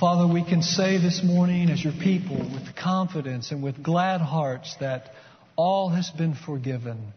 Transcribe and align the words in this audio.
Father, 0.00 0.30
we 0.30 0.44
can 0.44 0.60
say 0.60 0.98
this 0.98 1.22
morning 1.24 1.70
as 1.70 1.82
your 1.82 1.94
people 1.94 2.36
with 2.36 2.76
confidence 2.76 3.50
and 3.50 3.62
with 3.62 3.82
glad 3.82 4.20
hearts 4.20 4.76
that 4.78 5.10
all 5.56 5.88
has 5.88 6.10
been 6.10 6.34
forgiven, 6.34 7.14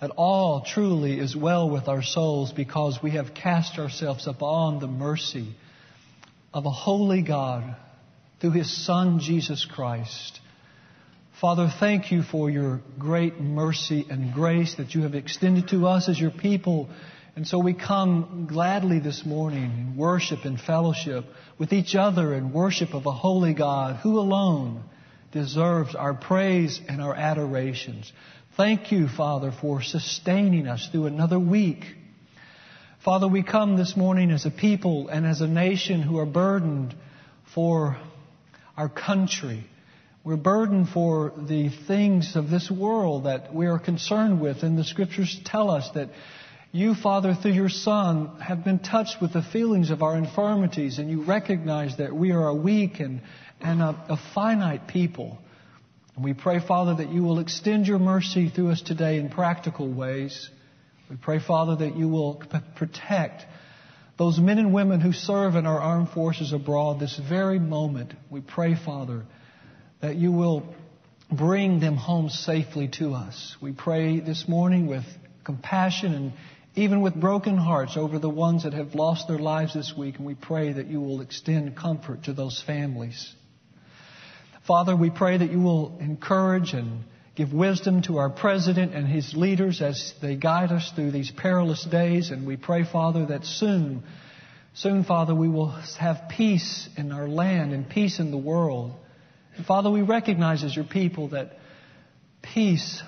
that 0.00 0.10
all 0.16 0.62
truly 0.62 1.20
is 1.20 1.36
well 1.36 1.70
with 1.70 1.86
our 1.86 2.02
souls 2.02 2.52
because 2.52 2.98
we 3.00 3.12
have 3.12 3.32
cast 3.32 3.78
ourselves 3.78 4.26
upon 4.26 4.80
the 4.80 4.88
mercy 4.88 5.54
of 6.52 6.66
a 6.66 6.70
holy 6.70 7.22
God 7.22 7.76
through 8.40 8.52
his 8.52 8.84
Son, 8.84 9.20
Jesus 9.20 9.64
Christ. 9.64 10.40
Father, 11.40 11.70
thank 11.78 12.10
you 12.10 12.22
for 12.22 12.50
your 12.50 12.80
great 12.98 13.38
mercy 13.38 14.04
and 14.10 14.34
grace 14.34 14.74
that 14.76 14.96
you 14.96 15.02
have 15.02 15.14
extended 15.14 15.68
to 15.68 15.86
us 15.86 16.08
as 16.08 16.18
your 16.18 16.32
people. 16.32 16.88
And 17.36 17.46
so 17.46 17.60
we 17.60 17.74
come 17.74 18.48
gladly 18.50 18.98
this 18.98 19.24
morning 19.24 19.62
in 19.62 19.96
worship 19.96 20.44
and 20.44 20.60
fellowship 20.60 21.26
with 21.58 21.72
each 21.72 21.94
other 21.94 22.34
in 22.34 22.52
worship 22.52 22.92
of 22.92 23.06
a 23.06 23.12
holy 23.12 23.54
God 23.54 23.96
who 23.96 24.18
alone 24.18 24.82
deserves 25.30 25.94
our 25.94 26.12
praise 26.12 26.80
and 26.88 27.00
our 27.00 27.14
adorations. 27.14 28.12
Thank 28.56 28.90
you, 28.90 29.06
Father, 29.06 29.52
for 29.52 29.80
sustaining 29.80 30.66
us 30.66 30.88
through 30.90 31.06
another 31.06 31.38
week. 31.38 31.84
Father, 33.04 33.28
we 33.28 33.44
come 33.44 33.76
this 33.76 33.96
morning 33.96 34.32
as 34.32 34.44
a 34.44 34.50
people 34.50 35.08
and 35.08 35.24
as 35.24 35.40
a 35.40 35.46
nation 35.46 36.02
who 36.02 36.18
are 36.18 36.26
burdened 36.26 36.96
for 37.54 37.96
our 38.76 38.88
country. 38.88 39.64
We're 40.24 40.36
burdened 40.36 40.88
for 40.88 41.32
the 41.36 41.70
things 41.86 42.34
of 42.34 42.50
this 42.50 42.70
world 42.70 43.24
that 43.24 43.54
we 43.54 43.68
are 43.68 43.78
concerned 43.78 44.40
with, 44.40 44.64
and 44.64 44.76
the 44.76 44.84
scriptures 44.84 45.40
tell 45.44 45.70
us 45.70 45.88
that 45.94 46.10
you, 46.72 46.94
Father, 46.94 47.34
through 47.34 47.52
your 47.52 47.68
Son, 47.68 48.38
have 48.40 48.64
been 48.64 48.78
touched 48.78 49.20
with 49.20 49.32
the 49.32 49.42
feelings 49.42 49.90
of 49.90 50.02
our 50.02 50.16
infirmities, 50.16 50.98
and 50.98 51.10
you 51.10 51.24
recognize 51.24 51.96
that 51.96 52.14
we 52.14 52.30
are 52.30 52.46
a 52.46 52.54
weak 52.54 53.00
and, 53.00 53.22
and 53.60 53.82
a, 53.82 54.04
a 54.08 54.16
finite 54.34 54.86
people. 54.86 55.38
And 56.14 56.24
we 56.24 56.32
pray, 56.32 56.60
Father, 56.60 56.94
that 56.96 57.10
you 57.10 57.24
will 57.24 57.40
extend 57.40 57.86
your 57.86 57.98
mercy 57.98 58.48
through 58.48 58.70
us 58.70 58.82
today 58.82 59.18
in 59.18 59.30
practical 59.30 59.92
ways. 59.92 60.48
We 61.08 61.16
pray, 61.16 61.40
Father, 61.40 61.74
that 61.84 61.96
you 61.96 62.08
will 62.08 62.36
p- 62.36 62.58
protect 62.76 63.44
those 64.16 64.38
men 64.38 64.58
and 64.58 64.72
women 64.72 65.00
who 65.00 65.12
serve 65.12 65.56
in 65.56 65.66
our 65.66 65.80
armed 65.80 66.10
forces 66.10 66.52
abroad 66.52 67.00
this 67.00 67.18
very 67.18 67.58
moment. 67.58 68.14
We 68.30 68.42
pray, 68.42 68.76
Father, 68.76 69.24
that 70.02 70.14
you 70.14 70.30
will 70.30 70.72
bring 71.32 71.80
them 71.80 71.96
home 71.96 72.28
safely 72.28 72.88
to 72.98 73.14
us. 73.14 73.56
We 73.60 73.72
pray 73.72 74.20
this 74.20 74.46
morning 74.46 74.86
with 74.86 75.04
compassion 75.42 76.14
and 76.14 76.32
even 76.76 77.00
with 77.00 77.14
broken 77.14 77.56
hearts 77.56 77.96
over 77.96 78.18
the 78.18 78.30
ones 78.30 78.62
that 78.62 78.72
have 78.72 78.94
lost 78.94 79.26
their 79.28 79.38
lives 79.38 79.74
this 79.74 79.92
week, 79.96 80.16
and 80.16 80.26
we 80.26 80.34
pray 80.34 80.72
that 80.72 80.86
you 80.86 81.00
will 81.00 81.20
extend 81.20 81.76
comfort 81.76 82.24
to 82.24 82.32
those 82.32 82.62
families. 82.64 83.34
Father, 84.66 84.94
we 84.94 85.10
pray 85.10 85.36
that 85.36 85.50
you 85.50 85.60
will 85.60 85.98
encourage 86.00 86.74
and 86.74 87.04
give 87.34 87.52
wisdom 87.52 88.02
to 88.02 88.18
our 88.18 88.30
president 88.30 88.94
and 88.94 89.08
his 89.08 89.34
leaders 89.34 89.82
as 89.82 90.14
they 90.22 90.36
guide 90.36 90.70
us 90.70 90.92
through 90.94 91.10
these 91.10 91.30
perilous 91.30 91.84
days, 91.84 92.30
and 92.30 92.46
we 92.46 92.56
pray, 92.56 92.84
Father, 92.84 93.26
that 93.26 93.44
soon, 93.44 94.04
soon, 94.74 95.02
Father, 95.02 95.34
we 95.34 95.48
will 95.48 95.70
have 95.98 96.28
peace 96.28 96.88
in 96.96 97.10
our 97.10 97.26
land 97.26 97.72
and 97.72 97.88
peace 97.88 98.20
in 98.20 98.30
the 98.30 98.38
world. 98.38 98.92
And 99.56 99.66
Father, 99.66 99.90
we 99.90 100.02
recognize 100.02 100.62
as 100.62 100.76
your 100.76 100.84
people 100.84 101.28
that 101.28 101.58
peace 102.42 103.02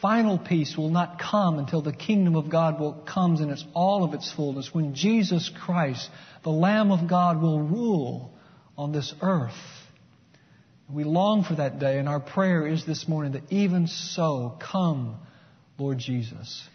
final 0.00 0.38
peace 0.38 0.76
will 0.76 0.90
not 0.90 1.18
come 1.18 1.58
until 1.58 1.82
the 1.82 1.92
kingdom 1.92 2.36
of 2.36 2.50
God 2.50 2.78
will 2.78 2.92
comes 2.92 3.40
in 3.40 3.50
its 3.50 3.64
all 3.74 4.04
of 4.04 4.14
its 4.14 4.32
fullness 4.32 4.72
when 4.72 4.94
Jesus 4.94 5.50
Christ, 5.64 6.08
the 6.44 6.50
Lamb 6.50 6.90
of 6.90 7.08
God, 7.08 7.40
will 7.40 7.60
rule 7.60 8.32
on 8.76 8.92
this 8.92 9.12
earth. 9.20 9.52
We 10.92 11.04
long 11.04 11.44
for 11.44 11.56
that 11.56 11.78
day, 11.78 11.98
and 11.98 12.08
our 12.08 12.20
prayer 12.20 12.66
is 12.66 12.86
this 12.86 13.06
morning 13.06 13.32
that 13.32 13.42
even 13.50 13.88
so, 13.88 14.56
come, 14.58 15.16
Lord 15.76 15.98
Jesus. 15.98 16.66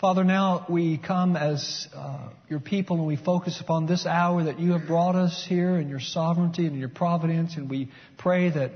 Father, 0.00 0.24
now 0.24 0.66
we 0.68 0.98
come 0.98 1.36
as 1.36 1.86
uh, 1.94 2.28
your 2.48 2.58
people 2.58 2.96
and 2.96 3.06
we 3.06 3.16
focus 3.16 3.60
upon 3.60 3.86
this 3.86 4.04
hour 4.04 4.44
that 4.44 4.58
you 4.58 4.72
have 4.72 4.86
brought 4.86 5.14
us 5.14 5.46
here 5.48 5.78
in 5.78 5.88
your 5.88 6.00
sovereignty 6.00 6.66
and 6.66 6.78
your 6.78 6.88
providence, 6.88 7.56
and 7.56 7.70
we 7.70 7.88
pray 8.18 8.50
that 8.50 8.72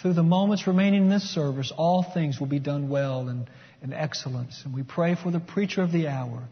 through 0.00 0.14
the 0.14 0.22
moments 0.22 0.66
remaining 0.66 1.02
in 1.02 1.08
this 1.08 1.22
service, 1.22 1.72
all 1.76 2.02
things 2.02 2.40
will 2.40 2.46
be 2.46 2.58
done 2.58 2.88
well 2.88 3.28
and 3.28 3.48
in 3.82 3.92
excellence. 3.92 4.62
And 4.64 4.74
we 4.74 4.82
pray 4.82 5.14
for 5.14 5.30
the 5.30 5.40
preacher 5.40 5.82
of 5.82 5.92
the 5.92 6.08
hour. 6.08 6.42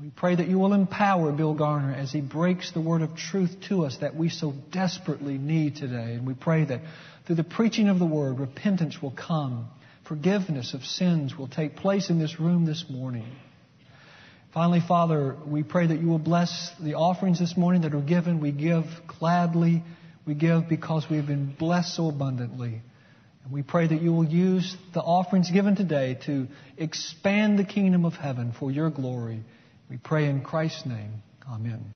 We 0.00 0.10
pray 0.10 0.36
that 0.36 0.48
you 0.48 0.58
will 0.58 0.72
empower 0.72 1.30
Bill 1.32 1.52
Garner 1.52 1.92
as 1.92 2.10
he 2.10 2.22
breaks 2.22 2.72
the 2.72 2.80
word 2.80 3.02
of 3.02 3.16
truth 3.16 3.56
to 3.68 3.84
us 3.84 3.98
that 3.98 4.16
we 4.16 4.30
so 4.30 4.54
desperately 4.72 5.36
need 5.36 5.76
today. 5.76 6.14
And 6.14 6.26
we 6.26 6.32
pray 6.32 6.64
that 6.64 6.80
through 7.26 7.36
the 7.36 7.44
preaching 7.44 7.88
of 7.88 7.98
the 7.98 8.06
word, 8.06 8.38
repentance 8.38 9.02
will 9.02 9.10
come, 9.10 9.68
forgiveness 10.08 10.72
of 10.72 10.82
sins 10.84 11.36
will 11.36 11.48
take 11.48 11.76
place 11.76 12.08
in 12.08 12.18
this 12.18 12.40
room 12.40 12.64
this 12.64 12.86
morning. 12.88 13.30
Finally, 14.54 14.80
Father, 14.80 15.36
we 15.46 15.62
pray 15.62 15.86
that 15.86 16.00
you 16.00 16.08
will 16.08 16.18
bless 16.18 16.72
the 16.80 16.94
offerings 16.94 17.38
this 17.38 17.56
morning 17.56 17.82
that 17.82 17.94
are 17.94 18.00
given. 18.00 18.40
We 18.40 18.52
give 18.52 18.84
gladly 19.18 19.82
we 20.26 20.34
give 20.34 20.68
because 20.68 21.06
we 21.10 21.16
have 21.16 21.26
been 21.26 21.54
blessed 21.58 21.94
so 21.94 22.08
abundantly. 22.08 22.82
And 23.44 23.52
we 23.52 23.62
pray 23.62 23.86
that 23.86 24.02
you 24.02 24.12
will 24.12 24.26
use 24.26 24.76
the 24.92 25.00
offerings 25.00 25.50
given 25.50 25.76
today 25.76 26.18
to 26.26 26.46
expand 26.76 27.58
the 27.58 27.64
kingdom 27.64 28.04
of 28.04 28.14
heaven 28.14 28.52
for 28.58 28.70
your 28.70 28.90
glory. 28.90 29.42
We 29.88 29.96
pray 29.96 30.26
in 30.28 30.42
Christ's 30.42 30.86
name. 30.86 31.22
Amen. 31.48 31.92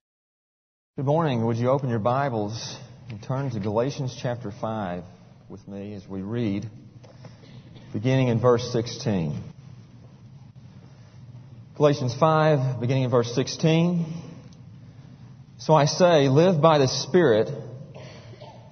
Good 0.97 1.07
morning. 1.07 1.45
Would 1.45 1.59
you 1.59 1.71
open 1.71 1.91
your 1.91 1.99
Bibles 1.99 2.77
and 3.11 3.23
turn 3.23 3.51
to 3.51 3.61
Galatians 3.61 4.17
chapter 4.21 4.51
5 4.51 5.05
with 5.49 5.67
me 5.69 5.95
as 5.95 6.09
we 6.09 6.23
read, 6.23 6.69
beginning 7.93 8.29
in 8.29 8.41
verse 8.41 8.73
16. 8.73 9.39
Galatians 11.77 12.15
5, 12.19 12.81
beginning 12.81 13.03
in 13.03 13.11
verse 13.11 13.35
16. 13.35 14.07
So 15.59 15.75
I 15.75 15.85
say, 15.85 16.29
live 16.29 16.63
by 16.63 16.79
the 16.79 16.89
Spirit 16.89 17.49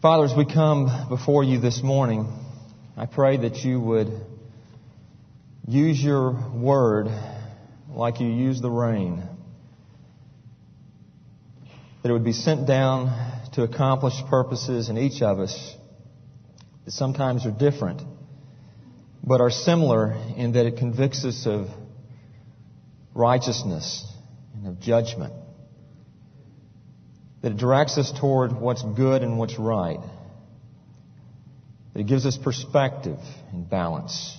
Father, 0.00 0.26
as 0.26 0.34
we 0.36 0.44
come 0.44 1.08
before 1.08 1.42
you 1.42 1.58
this 1.58 1.82
morning, 1.82 2.32
I 2.96 3.06
pray 3.06 3.36
that 3.38 3.64
you 3.64 3.80
would 3.80 4.12
use 5.66 6.00
your 6.00 6.38
word 6.54 7.08
like 7.90 8.20
you 8.20 8.28
use 8.28 8.60
the 8.60 8.70
rain. 8.70 9.24
That 12.02 12.10
it 12.10 12.12
would 12.12 12.22
be 12.22 12.32
sent 12.32 12.64
down 12.64 13.08
to 13.54 13.64
accomplish 13.64 14.14
purposes 14.30 14.88
in 14.88 14.96
each 14.96 15.20
of 15.20 15.40
us 15.40 15.74
that 16.84 16.92
sometimes 16.92 17.44
are 17.44 17.50
different, 17.50 18.00
but 19.24 19.40
are 19.40 19.50
similar 19.50 20.12
in 20.36 20.52
that 20.52 20.64
it 20.64 20.76
convicts 20.76 21.24
us 21.24 21.44
of 21.44 21.66
righteousness 23.14 24.06
and 24.54 24.68
of 24.68 24.78
judgment 24.78 25.32
that 27.42 27.52
it 27.52 27.58
directs 27.58 27.98
us 27.98 28.12
toward 28.18 28.52
what's 28.52 28.82
good 28.82 29.22
and 29.22 29.38
what's 29.38 29.58
right. 29.58 30.00
That 31.92 32.00
it 32.00 32.06
gives 32.06 32.26
us 32.26 32.36
perspective 32.36 33.18
and 33.52 33.68
balance. 33.68 34.36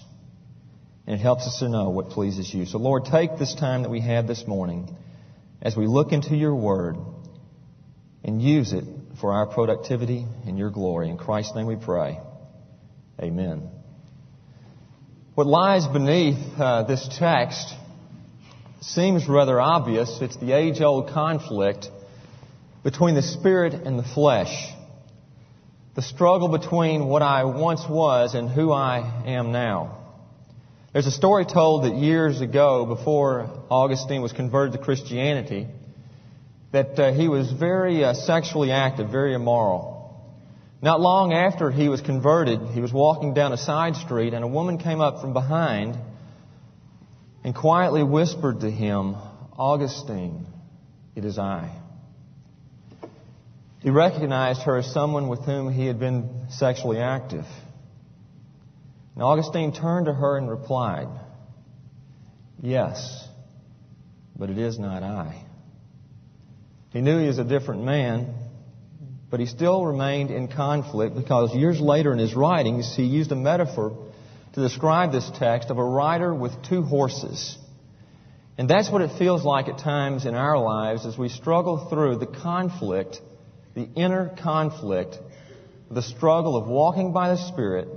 And 1.07 1.15
it 1.15 1.21
helps 1.21 1.47
us 1.47 1.59
to 1.59 1.69
know 1.69 1.89
what 1.89 2.09
pleases 2.09 2.53
you. 2.53 2.65
So 2.65 2.77
Lord, 2.77 3.05
take 3.05 3.37
this 3.37 3.55
time 3.55 3.83
that 3.83 3.89
we 3.89 4.01
had 4.01 4.27
this 4.27 4.45
morning 4.45 4.95
as 5.61 5.75
we 5.75 5.87
look 5.87 6.11
into 6.11 6.35
your 6.35 6.55
word 6.55 6.97
and 8.23 8.41
use 8.41 8.73
it 8.73 8.83
for 9.19 9.33
our 9.33 9.47
productivity 9.47 10.25
and 10.45 10.57
your 10.57 10.69
glory. 10.69 11.09
In 11.09 11.17
Christ's 11.17 11.55
name 11.55 11.67
we 11.67 11.75
pray. 11.75 12.19
Amen. 13.21 13.69
What 15.35 15.47
lies 15.47 15.87
beneath 15.87 16.37
uh, 16.59 16.83
this 16.83 17.07
text 17.17 17.73
seems 18.81 19.27
rather 19.27 19.59
obvious. 19.59 20.19
It's 20.21 20.37
the 20.37 20.51
age 20.53 20.81
old 20.81 21.09
conflict 21.09 21.89
between 22.83 23.15
the 23.15 23.21
spirit 23.21 23.73
and 23.73 23.99
the 23.99 24.03
flesh. 24.03 24.73
The 25.95 26.01
struggle 26.01 26.47
between 26.47 27.07
what 27.07 27.21
I 27.21 27.43
once 27.43 27.83
was 27.89 28.35
and 28.35 28.49
who 28.49 28.71
I 28.71 29.23
am 29.25 29.51
now. 29.51 29.97
There's 30.93 31.07
a 31.07 31.11
story 31.11 31.45
told 31.45 31.83
that 31.83 31.95
years 31.95 32.41
ago, 32.41 32.85
before 32.85 33.65
Augustine 33.69 34.21
was 34.21 34.31
converted 34.31 34.73
to 34.73 34.79
Christianity, 34.79 35.67
that 36.71 36.97
uh, 36.97 37.13
he 37.13 37.27
was 37.27 37.51
very 37.51 38.03
uh, 38.03 38.13
sexually 38.13 38.71
active, 38.71 39.09
very 39.09 39.33
immoral. 39.33 39.99
Not 40.81 41.01
long 41.01 41.33
after 41.33 41.69
he 41.69 41.89
was 41.89 41.99
converted, 41.99 42.61
he 42.69 42.79
was 42.79 42.93
walking 42.93 43.33
down 43.33 43.51
a 43.51 43.57
side 43.57 43.97
street 43.97 44.33
and 44.33 44.43
a 44.43 44.47
woman 44.47 44.77
came 44.77 45.01
up 45.01 45.19
from 45.19 45.33
behind 45.33 45.97
and 47.43 47.53
quietly 47.53 48.03
whispered 48.03 48.61
to 48.61 48.71
him, 48.71 49.15
Augustine, 49.57 50.45
it 51.15 51.25
is 51.25 51.37
I. 51.37 51.78
He 53.81 53.89
recognized 53.89 54.63
her 54.63 54.77
as 54.77 54.91
someone 54.91 55.29
with 55.29 55.41
whom 55.41 55.71
he 55.71 55.85
had 55.85 55.99
been 55.99 56.47
sexually 56.49 56.99
active. 56.99 57.45
And 59.15 59.23
Augustine 59.23 59.73
turned 59.73 60.07
to 60.07 60.13
her 60.13 60.37
and 60.37 60.49
replied, 60.49 61.07
Yes, 62.61 63.27
but 64.37 64.49
it 64.49 64.57
is 64.57 64.77
not 64.77 65.03
I. 65.03 65.45
He 66.91 67.01
knew 67.01 67.19
he 67.19 67.27
was 67.27 67.37
a 67.37 67.43
different 67.43 67.83
man, 67.83 68.33
but 69.29 69.39
he 69.39 69.45
still 69.45 69.85
remained 69.85 70.31
in 70.31 70.47
conflict 70.47 71.15
because 71.15 71.53
years 71.53 71.79
later 71.79 72.11
in 72.11 72.19
his 72.19 72.35
writings, 72.35 72.93
he 72.95 73.03
used 73.03 73.31
a 73.31 73.35
metaphor 73.35 74.11
to 74.53 74.61
describe 74.61 75.11
this 75.11 75.29
text 75.37 75.69
of 75.69 75.77
a 75.77 75.83
rider 75.83 76.33
with 76.33 76.51
two 76.63 76.81
horses. 76.81 77.57
And 78.57 78.69
that's 78.69 78.89
what 78.91 79.01
it 79.01 79.17
feels 79.17 79.45
like 79.45 79.69
at 79.69 79.77
times 79.77 80.25
in 80.25 80.35
our 80.35 80.57
lives 80.57 81.05
as 81.05 81.17
we 81.17 81.29
struggle 81.29 81.87
through 81.89 82.17
the 82.17 82.27
conflict, 82.27 83.21
the 83.79 84.01
inner 84.01 84.35
conflict, 84.41 85.17
the 85.89 86.01
struggle 86.01 86.57
of 86.57 86.67
walking 86.67 87.13
by 87.13 87.29
the 87.29 87.37
Spirit 87.37 87.87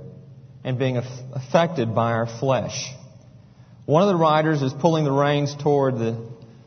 and 0.63 0.79
being 0.79 0.95
affected 0.97 1.93
by 1.93 2.13
our 2.13 2.25
flesh. 2.25 2.89
One 3.85 4.01
of 4.01 4.07
the 4.07 4.15
riders 4.15 4.61
is 4.61 4.71
pulling 4.71 5.03
the 5.03 5.11
reins 5.11 5.53
toward 5.61 5.95
the, 5.95 6.25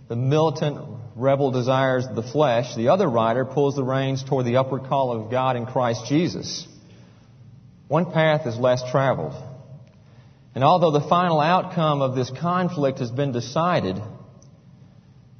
the 0.08 0.16
militant, 0.16 0.78
rebel 1.14 1.50
desires 1.50 2.06
of 2.06 2.14
the 2.14 2.22
flesh. 2.22 2.76
The 2.76 2.88
other 2.88 3.08
rider 3.08 3.46
pulls 3.46 3.74
the 3.74 3.82
reins 3.82 4.22
toward 4.22 4.44
the 4.44 4.56
upward 4.56 4.84
call 4.84 5.12
of 5.12 5.30
God 5.30 5.56
in 5.56 5.64
Christ 5.64 6.04
Jesus. 6.06 6.68
One 7.88 8.12
path 8.12 8.46
is 8.46 8.58
less 8.58 8.82
traveled. 8.90 9.32
And 10.54 10.62
although 10.62 10.90
the 10.90 11.08
final 11.08 11.40
outcome 11.40 12.02
of 12.02 12.14
this 12.14 12.30
conflict 12.38 12.98
has 12.98 13.10
been 13.10 13.32
decided, 13.32 13.96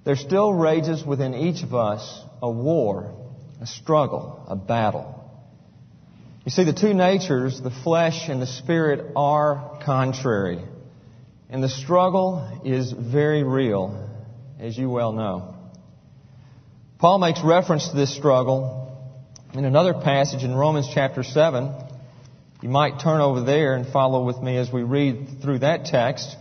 there 0.05 0.17
still 0.17 0.55
rages 0.55 1.05
within 1.05 1.35
each 1.35 1.63
of 1.63 1.75
us 1.75 2.23
a 2.41 2.51
war, 2.51 3.26
a 3.61 3.67
struggle, 3.67 4.45
a 4.49 4.57
battle. 4.57 5.23
You 6.45 6.51
see, 6.51 6.65
the 6.65 6.73
two 6.73 6.95
natures, 6.95 7.61
the 7.61 7.71
flesh 7.71 8.29
and 8.29 8.41
the 8.41 8.47
spirit, 8.47 9.13
are 9.17 9.81
contrary. 9.85 10.63
And 11.51 11.63
the 11.63 11.69
struggle 11.69 12.61
is 12.65 12.93
very 12.93 13.43
real, 13.43 14.11
as 14.61 14.77
you 14.77 14.89
well 14.89 15.13
know. 15.13 15.55
Paul 16.99 17.19
makes 17.19 17.43
reference 17.43 17.89
to 17.89 17.97
this 17.97 18.15
struggle 18.15 18.97
in 19.55 19.65
another 19.65 19.95
passage 19.95 20.45
in 20.45 20.55
Romans 20.55 20.89
chapter 20.93 21.23
7. 21.23 21.73
You 22.63 22.69
might 22.69 23.01
turn 23.01 23.21
over 23.21 23.43
there 23.43 23.75
and 23.75 23.87
follow 23.87 24.25
with 24.25 24.39
me 24.41 24.57
as 24.57 24.73
we 24.73 24.83
read 24.83 25.43
through 25.43 25.61
that 25.61 25.85
text. 25.87 26.35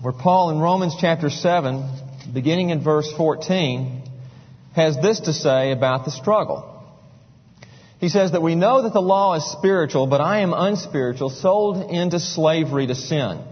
Where 0.00 0.12
Paul 0.12 0.50
in 0.50 0.58
Romans 0.58 0.96
chapter 1.00 1.30
7, 1.30 2.09
beginning 2.32 2.70
in 2.70 2.82
verse 2.82 3.10
14, 3.16 4.02
has 4.74 4.96
this 5.00 5.20
to 5.20 5.32
say 5.32 5.72
about 5.72 6.04
the 6.04 6.10
struggle. 6.10 6.66
He 7.98 8.08
says 8.08 8.32
that 8.32 8.42
we 8.42 8.54
know 8.54 8.82
that 8.82 8.92
the 8.92 9.02
law 9.02 9.34
is 9.34 9.44
spiritual, 9.44 10.06
but 10.06 10.20
I 10.20 10.40
am 10.40 10.54
unspiritual, 10.54 11.30
sold 11.30 11.90
into 11.90 12.18
slavery 12.18 12.86
to 12.86 12.94
sin. 12.94 13.42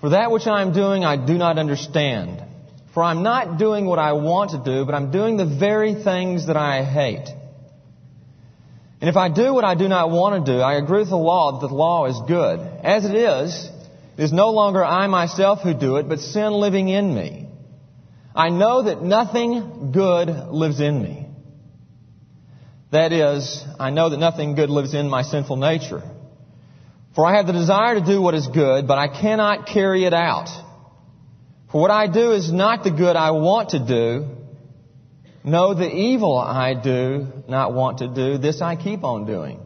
For 0.00 0.10
that 0.10 0.30
which 0.30 0.46
I 0.46 0.62
am 0.62 0.72
doing, 0.72 1.04
I 1.04 1.16
do 1.16 1.34
not 1.34 1.58
understand. 1.58 2.42
For 2.92 3.02
I'm 3.02 3.22
not 3.22 3.58
doing 3.58 3.86
what 3.86 3.98
I 3.98 4.12
want 4.12 4.50
to 4.50 4.62
do, 4.64 4.84
but 4.84 4.94
I'm 4.94 5.10
doing 5.10 5.36
the 5.36 5.46
very 5.46 5.94
things 5.94 6.48
that 6.48 6.56
I 6.56 6.84
hate. 6.84 7.28
And 9.00 9.10
if 9.10 9.16
I 9.16 9.28
do 9.28 9.52
what 9.52 9.64
I 9.64 9.74
do 9.74 9.88
not 9.88 10.10
want 10.10 10.46
to 10.46 10.52
do, 10.52 10.58
I 10.60 10.74
agree 10.74 11.00
with 11.00 11.10
the 11.10 11.16
law 11.16 11.60
that 11.60 11.68
the 11.68 11.74
law 11.74 12.06
is 12.06 12.20
good. 12.26 12.58
As 12.82 13.04
it 13.04 13.14
is, 13.14 13.70
it 14.16 14.22
is 14.22 14.32
no 14.32 14.50
longer 14.50 14.84
I 14.84 15.06
myself 15.06 15.60
who 15.60 15.74
do 15.74 15.96
it, 15.96 16.08
but 16.08 16.20
sin 16.20 16.52
living 16.52 16.88
in 16.88 17.14
me. 17.14 17.43
I 18.34 18.48
know 18.48 18.82
that 18.82 19.02
nothing 19.02 19.92
good 19.92 20.28
lives 20.28 20.80
in 20.80 21.02
me. 21.02 21.26
That 22.90 23.12
is, 23.12 23.64
I 23.78 23.90
know 23.90 24.10
that 24.10 24.18
nothing 24.18 24.54
good 24.54 24.70
lives 24.70 24.94
in 24.94 25.08
my 25.08 25.22
sinful 25.22 25.56
nature. 25.56 26.02
For 27.14 27.24
I 27.24 27.36
have 27.36 27.46
the 27.46 27.52
desire 27.52 27.94
to 27.94 28.04
do 28.04 28.20
what 28.20 28.34
is 28.34 28.46
good, 28.48 28.88
but 28.88 28.98
I 28.98 29.08
cannot 29.08 29.66
carry 29.66 30.04
it 30.04 30.14
out. 30.14 30.48
For 31.70 31.80
what 31.80 31.92
I 31.92 32.08
do 32.08 32.32
is 32.32 32.52
not 32.52 32.82
the 32.82 32.90
good 32.90 33.14
I 33.16 33.30
want 33.32 33.70
to 33.70 33.78
do, 33.78 34.28
no, 35.44 35.74
the 35.74 35.88
evil 35.88 36.38
I 36.38 36.74
do 36.74 37.28
not 37.48 37.72
want 37.72 37.98
to 37.98 38.08
do, 38.08 38.38
this 38.38 38.62
I 38.62 38.76
keep 38.76 39.04
on 39.04 39.26
doing. 39.26 39.60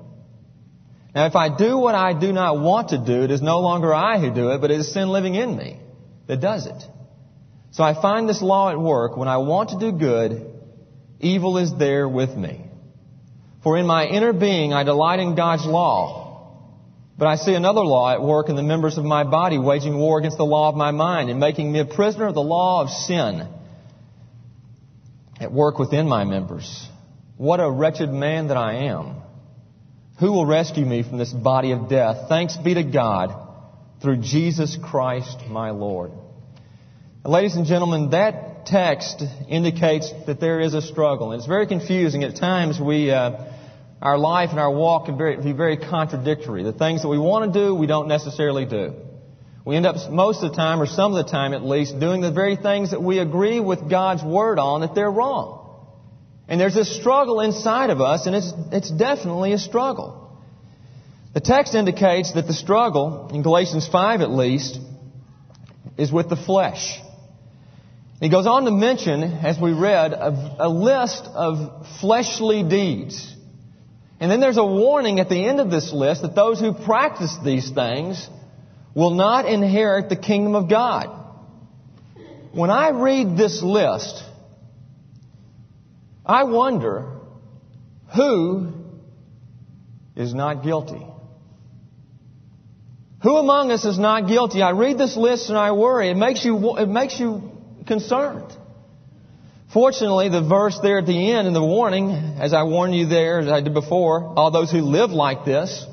Now, 1.14 1.26
if 1.26 1.36
I 1.36 1.54
do 1.54 1.78
what 1.78 1.94
I 1.94 2.18
do 2.18 2.32
not 2.32 2.60
want 2.60 2.90
to 2.90 2.98
do, 2.98 3.22
it 3.22 3.30
is 3.30 3.40
no 3.40 3.60
longer 3.60 3.94
I 3.94 4.18
who 4.18 4.32
do 4.32 4.50
it, 4.50 4.60
but 4.60 4.70
it 4.70 4.80
is 4.80 4.92
sin 4.92 5.08
living 5.08 5.34
in 5.34 5.56
me 5.56 5.80
that 6.26 6.40
does 6.40 6.66
it. 6.66 6.82
So 7.70 7.84
I 7.84 8.00
find 8.00 8.28
this 8.28 8.42
law 8.42 8.70
at 8.70 8.78
work. 8.78 9.16
When 9.16 9.28
I 9.28 9.38
want 9.38 9.70
to 9.70 9.78
do 9.78 9.92
good, 9.92 10.46
evil 11.20 11.58
is 11.58 11.76
there 11.76 12.08
with 12.08 12.36
me. 12.36 12.64
For 13.62 13.76
in 13.76 13.86
my 13.86 14.06
inner 14.06 14.32
being 14.32 14.72
I 14.72 14.84
delight 14.84 15.20
in 15.20 15.34
God's 15.34 15.66
law. 15.66 16.26
But 17.18 17.26
I 17.26 17.36
see 17.36 17.54
another 17.54 17.80
law 17.80 18.12
at 18.12 18.22
work 18.22 18.48
in 18.48 18.54
the 18.54 18.62
members 18.62 18.96
of 18.96 19.04
my 19.04 19.24
body, 19.24 19.58
waging 19.58 19.98
war 19.98 20.18
against 20.18 20.38
the 20.38 20.44
law 20.44 20.68
of 20.68 20.76
my 20.76 20.92
mind 20.92 21.30
and 21.30 21.40
making 21.40 21.70
me 21.72 21.80
a 21.80 21.84
prisoner 21.84 22.26
of 22.26 22.34
the 22.34 22.40
law 22.40 22.82
of 22.82 22.90
sin 22.90 23.48
at 25.40 25.52
work 25.52 25.78
within 25.78 26.08
my 26.08 26.24
members. 26.24 26.88
What 27.36 27.58
a 27.58 27.68
wretched 27.68 28.10
man 28.10 28.48
that 28.48 28.56
I 28.56 28.86
am. 28.86 29.16
Who 30.20 30.32
will 30.32 30.46
rescue 30.46 30.84
me 30.84 31.02
from 31.02 31.18
this 31.18 31.32
body 31.32 31.72
of 31.72 31.88
death? 31.88 32.28
Thanks 32.28 32.56
be 32.56 32.74
to 32.74 32.84
God 32.84 33.34
through 34.00 34.18
Jesus 34.18 34.76
Christ 34.80 35.44
my 35.48 35.70
Lord. 35.70 36.12
Ladies 37.28 37.56
and 37.56 37.66
gentlemen, 37.66 38.10
that 38.10 38.64
text 38.66 39.22
indicates 39.48 40.12
that 40.26 40.40
there 40.40 40.60
is 40.60 40.74
a 40.74 40.80
struggle. 40.80 41.32
And 41.32 41.38
it's 41.38 41.46
very 41.46 41.66
confusing. 41.66 42.24
At 42.24 42.36
times 42.36 42.80
we, 42.80 43.10
uh, 43.10 43.52
our 44.00 44.16
life 44.16 44.50
and 44.50 44.58
our 44.58 44.70
walk 44.70 45.06
can 45.06 45.42
be 45.42 45.52
very 45.52 45.76
contradictory. 45.76 46.62
The 46.62 46.72
things 46.72 47.02
that 47.02 47.08
we 47.08 47.18
want 47.18 47.52
to 47.52 47.60
do, 47.60 47.74
we 47.74 47.86
don't 47.86 48.08
necessarily 48.08 48.64
do. 48.64 48.94
We 49.66 49.76
end 49.76 49.84
up 49.84 50.10
most 50.10 50.42
of 50.42 50.50
the 50.50 50.56
time, 50.56 50.80
or 50.80 50.86
some 50.86 51.14
of 51.14 51.24
the 51.24 51.30
time 51.30 51.52
at 51.52 51.62
least, 51.62 52.00
doing 52.00 52.22
the 52.22 52.32
very 52.32 52.56
things 52.56 52.92
that 52.92 53.02
we 53.02 53.18
agree 53.18 53.60
with 53.60 53.90
God's 53.90 54.22
Word 54.22 54.58
on 54.58 54.80
that 54.80 54.94
they're 54.94 55.10
wrong. 55.10 55.56
And 56.48 56.58
there's 56.58 56.76
a 56.76 56.84
struggle 56.86 57.40
inside 57.40 57.90
of 57.90 58.00
us, 58.00 58.26
and 58.26 58.34
it's, 58.34 58.50
it's 58.72 58.90
definitely 58.90 59.52
a 59.52 59.58
struggle. 59.58 60.40
The 61.34 61.40
text 61.40 61.74
indicates 61.74 62.32
that 62.32 62.46
the 62.46 62.54
struggle, 62.54 63.28
in 63.34 63.42
Galatians 63.42 63.86
5 63.86 64.22
at 64.22 64.30
least, 64.30 64.78
is 65.98 66.10
with 66.10 66.30
the 66.30 66.36
flesh. 66.36 66.98
He 68.20 68.28
goes 68.28 68.46
on 68.46 68.64
to 68.64 68.70
mention, 68.72 69.22
as 69.22 69.58
we 69.60 69.72
read, 69.72 70.12
a, 70.12 70.56
a 70.60 70.68
list 70.68 71.24
of 71.24 71.86
fleshly 72.00 72.64
deeds. 72.64 73.34
And 74.18 74.30
then 74.30 74.40
there's 74.40 74.56
a 74.56 74.64
warning 74.64 75.20
at 75.20 75.28
the 75.28 75.44
end 75.44 75.60
of 75.60 75.70
this 75.70 75.92
list 75.92 76.22
that 76.22 76.34
those 76.34 76.58
who 76.58 76.72
practice 76.72 77.36
these 77.44 77.70
things 77.70 78.28
will 78.94 79.10
not 79.10 79.46
inherit 79.46 80.08
the 80.08 80.16
kingdom 80.16 80.56
of 80.56 80.68
God. 80.68 81.14
When 82.50 82.70
I 82.70 82.90
read 82.90 83.36
this 83.36 83.62
list, 83.62 84.24
I 86.26 86.42
wonder 86.42 87.20
who 88.16 88.72
is 90.16 90.34
not 90.34 90.64
guilty. 90.64 91.06
Who 93.22 93.36
among 93.36 93.70
us 93.70 93.84
is 93.84 93.98
not 93.98 94.26
guilty? 94.26 94.62
I 94.62 94.70
read 94.70 94.98
this 94.98 95.16
list 95.16 95.48
and 95.50 95.58
I 95.58 95.70
worry. 95.72 96.10
It 96.10 96.16
makes 96.16 96.44
you, 96.44 96.76
it 96.78 96.88
makes 96.88 97.20
you 97.20 97.57
concerned. 97.88 98.52
Fortunately, 99.72 100.28
the 100.28 100.42
verse 100.42 100.78
there 100.82 100.98
at 100.98 101.06
the 101.06 101.32
end 101.32 101.46
in 101.46 101.52
the 101.52 101.64
warning, 101.64 102.10
as 102.40 102.54
I 102.54 102.62
warned 102.62 102.94
you 102.94 103.06
there, 103.06 103.40
as 103.40 103.48
I 103.48 103.60
did 103.60 103.74
before, 103.74 104.24
all 104.38 104.50
those 104.50 104.70
who 104.70 104.80
live 104.80 105.10
like 105.10 105.44
this, 105.44 105.84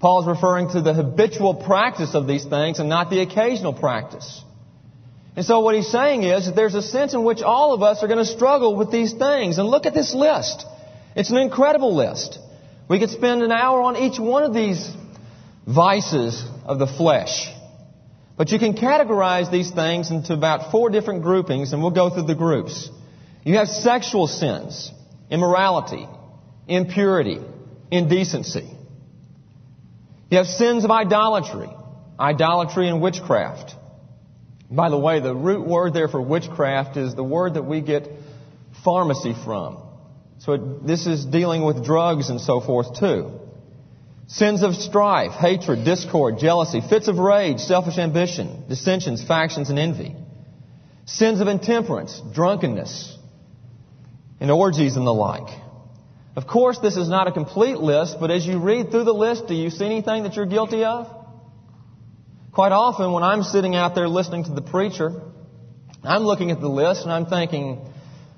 Paul 0.00 0.22
is 0.22 0.26
referring 0.26 0.70
to 0.70 0.82
the 0.82 0.92
habitual 0.92 1.54
practice 1.54 2.14
of 2.14 2.26
these 2.26 2.44
things 2.44 2.78
and 2.78 2.88
not 2.88 3.08
the 3.08 3.20
occasional 3.20 3.72
practice. 3.72 4.42
And 5.34 5.44
so 5.44 5.60
what 5.60 5.74
he's 5.74 5.90
saying 5.90 6.24
is 6.24 6.46
that 6.46 6.56
there's 6.56 6.74
a 6.74 6.82
sense 6.82 7.14
in 7.14 7.24
which 7.24 7.40
all 7.40 7.72
of 7.72 7.82
us 7.82 8.02
are 8.02 8.06
going 8.06 8.18
to 8.18 8.30
struggle 8.30 8.76
with 8.76 8.90
these 8.90 9.12
things. 9.12 9.58
And 9.58 9.68
look 9.68 9.86
at 9.86 9.94
this 9.94 10.14
list. 10.14 10.66
It's 11.14 11.30
an 11.30 11.38
incredible 11.38 11.94
list. 11.94 12.38
We 12.88 12.98
could 12.98 13.10
spend 13.10 13.42
an 13.42 13.52
hour 13.52 13.82
on 13.82 13.96
each 13.96 14.18
one 14.18 14.42
of 14.42 14.52
these 14.52 14.90
vices 15.66 16.44
of 16.64 16.78
the 16.78 16.86
flesh. 16.86 17.48
But 18.36 18.50
you 18.50 18.58
can 18.58 18.74
categorize 18.74 19.50
these 19.50 19.70
things 19.70 20.10
into 20.10 20.34
about 20.34 20.70
four 20.70 20.90
different 20.90 21.22
groupings, 21.22 21.72
and 21.72 21.80
we'll 21.80 21.90
go 21.90 22.10
through 22.10 22.26
the 22.26 22.34
groups. 22.34 22.90
You 23.44 23.54
have 23.56 23.68
sexual 23.68 24.26
sins, 24.26 24.90
immorality, 25.30 26.06
impurity, 26.68 27.38
indecency. 27.90 28.68
You 30.30 30.38
have 30.38 30.46
sins 30.46 30.84
of 30.84 30.90
idolatry, 30.90 31.70
idolatry 32.18 32.88
and 32.88 33.00
witchcraft. 33.00 33.74
By 34.70 34.90
the 34.90 34.98
way, 34.98 35.20
the 35.20 35.34
root 35.34 35.66
word 35.66 35.94
there 35.94 36.08
for 36.08 36.20
witchcraft 36.20 36.96
is 36.96 37.14
the 37.14 37.22
word 37.22 37.54
that 37.54 37.62
we 37.62 37.80
get 37.80 38.08
pharmacy 38.84 39.34
from. 39.44 39.78
So 40.38 40.52
it, 40.52 40.86
this 40.86 41.06
is 41.06 41.24
dealing 41.24 41.64
with 41.64 41.84
drugs 41.84 42.28
and 42.28 42.40
so 42.40 42.60
forth 42.60 42.98
too. 42.98 43.40
Sins 44.28 44.62
of 44.62 44.74
strife, 44.74 45.32
hatred, 45.32 45.84
discord, 45.84 46.38
jealousy, 46.38 46.80
fits 46.80 47.06
of 47.06 47.18
rage, 47.18 47.60
selfish 47.60 47.96
ambition, 47.96 48.64
dissensions, 48.68 49.24
factions, 49.24 49.70
and 49.70 49.78
envy. 49.78 50.16
Sins 51.04 51.40
of 51.40 51.46
intemperance, 51.46 52.20
drunkenness, 52.34 53.16
and 54.40 54.50
orgies 54.50 54.96
and 54.96 55.06
the 55.06 55.14
like. 55.14 55.48
Of 56.34 56.46
course, 56.48 56.78
this 56.80 56.96
is 56.96 57.08
not 57.08 57.28
a 57.28 57.32
complete 57.32 57.78
list, 57.78 58.16
but 58.18 58.32
as 58.32 58.44
you 58.44 58.58
read 58.58 58.90
through 58.90 59.04
the 59.04 59.14
list, 59.14 59.46
do 59.46 59.54
you 59.54 59.70
see 59.70 59.86
anything 59.86 60.24
that 60.24 60.34
you're 60.34 60.44
guilty 60.44 60.84
of? 60.84 61.06
Quite 62.52 62.72
often, 62.72 63.12
when 63.12 63.22
I'm 63.22 63.42
sitting 63.42 63.76
out 63.76 63.94
there 63.94 64.08
listening 64.08 64.44
to 64.44 64.50
the 64.50 64.60
preacher, 64.60 65.22
I'm 66.02 66.24
looking 66.24 66.50
at 66.50 66.60
the 66.60 66.68
list 66.68 67.02
and 67.02 67.12
I'm 67.12 67.26
thinking, 67.26 67.80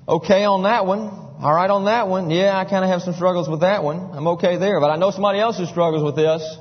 okay 0.07 0.43
on 0.43 0.63
that 0.63 0.85
one, 0.85 1.28
all 1.41 1.53
right 1.53 1.69
on 1.69 1.85
that 1.85 2.09
one. 2.09 2.29
Yeah, 2.29 2.57
I 2.57 2.65
kind 2.65 2.83
of 2.83 2.91
have 2.91 3.01
some 3.01 3.13
struggles 3.13 3.47
with 3.47 3.61
that 3.61 3.81
one. 3.81 4.11
I'm 4.11 4.27
okay 4.35 4.57
there, 4.57 4.81
but 4.81 4.89
I 4.89 4.97
know 4.97 5.09
somebody 5.11 5.39
else 5.39 5.57
who 5.57 5.65
struggles 5.65 6.03
with 6.03 6.17
this. 6.17 6.57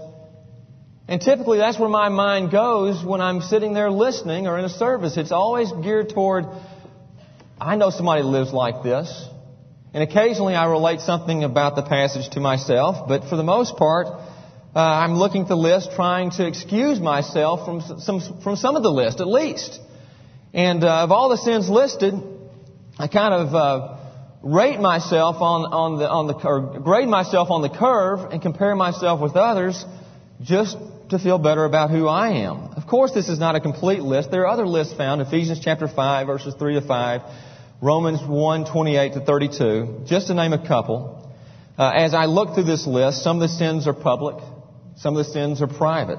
And 1.08 1.20
typically 1.20 1.58
that's 1.58 1.80
where 1.80 1.88
my 1.88 2.10
mind 2.10 2.52
goes 2.52 3.04
when 3.04 3.20
I'm 3.20 3.40
sitting 3.40 3.72
there 3.72 3.90
listening 3.90 4.46
or 4.46 4.56
in 4.56 4.64
a 4.64 4.68
service. 4.68 5.16
It's 5.16 5.32
always 5.32 5.72
geared 5.72 6.10
toward, 6.10 6.44
I 7.60 7.74
know 7.74 7.90
somebody 7.90 8.22
lives 8.22 8.52
like 8.52 8.84
this. 8.84 9.10
And 9.92 10.02
occasionally 10.02 10.54
I 10.54 10.66
relate 10.66 11.00
something 11.00 11.42
about 11.42 11.74
the 11.74 11.82
passage 11.82 12.28
to 12.34 12.40
myself, 12.40 13.08
but 13.08 13.24
for 13.24 13.34
the 13.34 13.42
most 13.42 13.76
part, 13.78 14.06
uh, 14.06 14.20
I'm 14.78 15.14
looking 15.14 15.42
at 15.42 15.48
the 15.48 15.56
list 15.56 15.90
trying 15.96 16.30
to 16.32 16.46
excuse 16.46 17.00
myself 17.00 17.64
from 17.64 17.80
some, 17.98 18.20
from 18.44 18.54
some 18.54 18.76
of 18.76 18.84
the 18.84 18.92
list, 18.92 19.20
at 19.20 19.26
least. 19.26 19.80
And 20.54 20.84
uh, 20.84 21.02
of 21.02 21.10
all 21.10 21.30
the 21.30 21.38
sins 21.38 21.68
listed, 21.68 22.14
I 22.96 23.08
kind 23.08 23.34
of 23.34 23.54
uh, 23.54 23.98
rate 24.42 24.80
myself 24.80 25.36
on, 25.40 25.72
on 25.72 25.98
the, 25.98 26.08
on 26.08 26.26
the, 26.26 26.34
or 26.46 26.80
grade 26.80 27.08
myself 27.08 27.50
on 27.50 27.62
the 27.62 27.68
curve 27.68 28.32
and 28.32 28.40
compare 28.40 28.74
myself 28.74 29.20
with 29.20 29.36
others 29.36 29.84
just 30.42 30.76
to 31.10 31.18
feel 31.18 31.38
better 31.38 31.64
about 31.64 31.90
who 31.90 32.06
I 32.06 32.44
am. 32.44 32.72
Of 32.76 32.86
course, 32.86 33.12
this 33.12 33.28
is 33.28 33.38
not 33.38 33.56
a 33.56 33.60
complete 33.60 34.00
list. 34.00 34.30
There 34.30 34.42
are 34.42 34.48
other 34.48 34.66
lists 34.66 34.94
found, 34.94 35.20
Ephesians 35.20 35.60
chapter 35.62 35.88
5, 35.88 36.26
verses 36.26 36.54
3 36.58 36.74
to 36.74 36.86
5, 36.86 37.20
Romans 37.80 38.20
1, 38.26 38.70
28 38.70 39.12
to 39.14 39.20
32, 39.20 40.02
just 40.06 40.26
to 40.28 40.34
name 40.34 40.52
a 40.52 40.66
couple. 40.66 41.32
Uh, 41.78 41.90
as 41.90 42.12
I 42.12 42.26
look 42.26 42.54
through 42.54 42.64
this 42.64 42.86
list, 42.86 43.22
some 43.22 43.36
of 43.36 43.48
the 43.48 43.56
sins 43.56 43.86
are 43.86 43.94
public, 43.94 44.36
some 44.96 45.16
of 45.16 45.24
the 45.24 45.32
sins 45.32 45.62
are 45.62 45.68
private. 45.68 46.18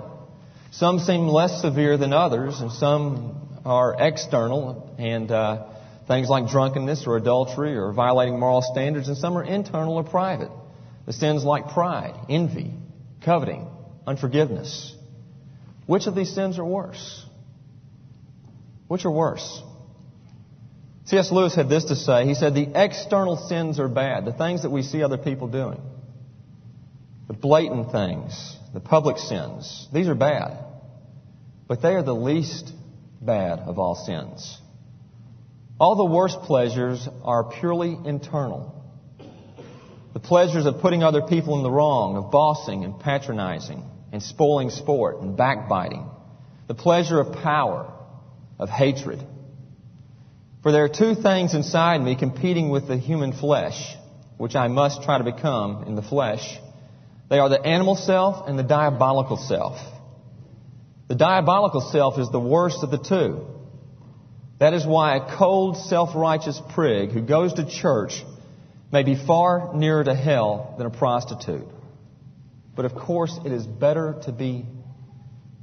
Some 0.71 0.99
seem 0.99 1.27
less 1.27 1.61
severe 1.61 1.97
than 1.97 2.13
others, 2.13 2.59
and 2.61 2.71
some 2.71 3.61
are 3.65 3.95
external, 3.99 4.95
and 4.97 5.29
uh, 5.31 5.67
things 6.09 6.27
like 6.27 6.47
drunkenness 6.47 7.05
or 7.05 7.17
adultery 7.17 7.77
or 7.77 7.93
violating 7.93 8.39
moral 8.39 8.63
standards, 8.63 9.07
and 9.07 9.15
some 9.15 9.37
are 9.37 9.43
internal 9.43 9.93
or 9.93 10.03
private. 10.03 10.49
The 11.05 11.13
sins 11.13 11.43
like 11.43 11.69
pride, 11.69 12.15
envy, 12.27 12.73
coveting, 13.23 13.67
unforgiveness. 14.07 14.95
Which 15.85 16.07
of 16.07 16.15
these 16.15 16.33
sins 16.33 16.57
are 16.57 16.65
worse? 16.65 17.23
Which 18.87 19.05
are 19.05 19.11
worse? 19.11 19.61
C.S. 21.05 21.31
Lewis 21.31 21.55
had 21.55 21.69
this 21.69 21.85
to 21.85 21.95
say. 21.95 22.25
He 22.25 22.33
said, 22.33 22.55
The 22.55 22.69
external 22.73 23.37
sins 23.37 23.79
are 23.79 23.87
bad, 23.87 24.25
the 24.25 24.33
things 24.33 24.63
that 24.63 24.71
we 24.71 24.81
see 24.81 25.03
other 25.03 25.17
people 25.17 25.47
doing, 25.47 25.79
the 27.27 27.33
blatant 27.33 27.91
things, 27.91 28.57
the 28.73 28.79
public 28.79 29.19
sins, 29.19 29.87
these 29.93 30.07
are 30.07 30.15
bad. 30.15 30.57
But 31.67 31.83
they 31.83 31.93
are 31.93 32.03
the 32.03 32.15
least 32.15 32.71
bad 33.21 33.59
of 33.59 33.77
all 33.77 33.93
sins. 33.93 34.58
All 35.79 35.95
the 35.95 36.05
worst 36.05 36.41
pleasures 36.41 37.07
are 37.23 37.45
purely 37.45 37.97
internal. 38.03 38.75
The 40.13 40.19
pleasures 40.19 40.65
of 40.65 40.81
putting 40.81 41.03
other 41.03 41.21
people 41.21 41.55
in 41.55 41.63
the 41.63 41.71
wrong, 41.71 42.17
of 42.17 42.31
bossing 42.31 42.83
and 42.83 42.99
patronizing 42.99 43.83
and 44.11 44.21
spoiling 44.21 44.71
sport 44.71 45.21
and 45.21 45.37
backbiting. 45.37 46.05
The 46.67 46.73
pleasure 46.73 47.19
of 47.21 47.33
power, 47.33 47.93
of 48.57 48.67
hatred. 48.69 49.23
For 50.63 50.73
there 50.73 50.83
are 50.83 50.89
two 50.89 51.15
things 51.15 51.53
inside 51.53 52.01
me 52.01 52.17
competing 52.17 52.69
with 52.69 52.89
the 52.89 52.97
human 52.97 53.31
flesh, 53.31 53.95
which 54.37 54.55
I 54.55 54.67
must 54.67 55.03
try 55.03 55.17
to 55.17 55.23
become 55.23 55.85
in 55.87 55.95
the 55.95 56.01
flesh. 56.01 56.59
They 57.29 57.39
are 57.39 57.47
the 57.47 57.61
animal 57.65 57.95
self 57.95 58.49
and 58.49 58.59
the 58.59 58.63
diabolical 58.63 59.37
self. 59.37 59.77
The 61.07 61.15
diabolical 61.15 61.79
self 61.79 62.19
is 62.19 62.29
the 62.31 62.39
worst 62.39 62.83
of 62.83 62.91
the 62.91 62.97
two. 62.97 63.58
That 64.59 64.73
is 64.73 64.85
why 64.85 65.15
a 65.17 65.37
cold, 65.37 65.77
self-righteous 65.77 66.61
prig 66.73 67.11
who 67.11 67.21
goes 67.21 67.53
to 67.53 67.65
church 67.65 68.23
may 68.91 69.03
be 69.03 69.15
far 69.15 69.73
nearer 69.73 70.03
to 70.03 70.13
hell 70.13 70.75
than 70.77 70.85
a 70.85 70.89
prostitute. 70.89 71.67
But 72.75 72.85
of 72.85 72.95
course, 72.95 73.37
it 73.45 73.51
is 73.51 73.65
better 73.65 74.19
to 74.23 74.31
be 74.31 74.65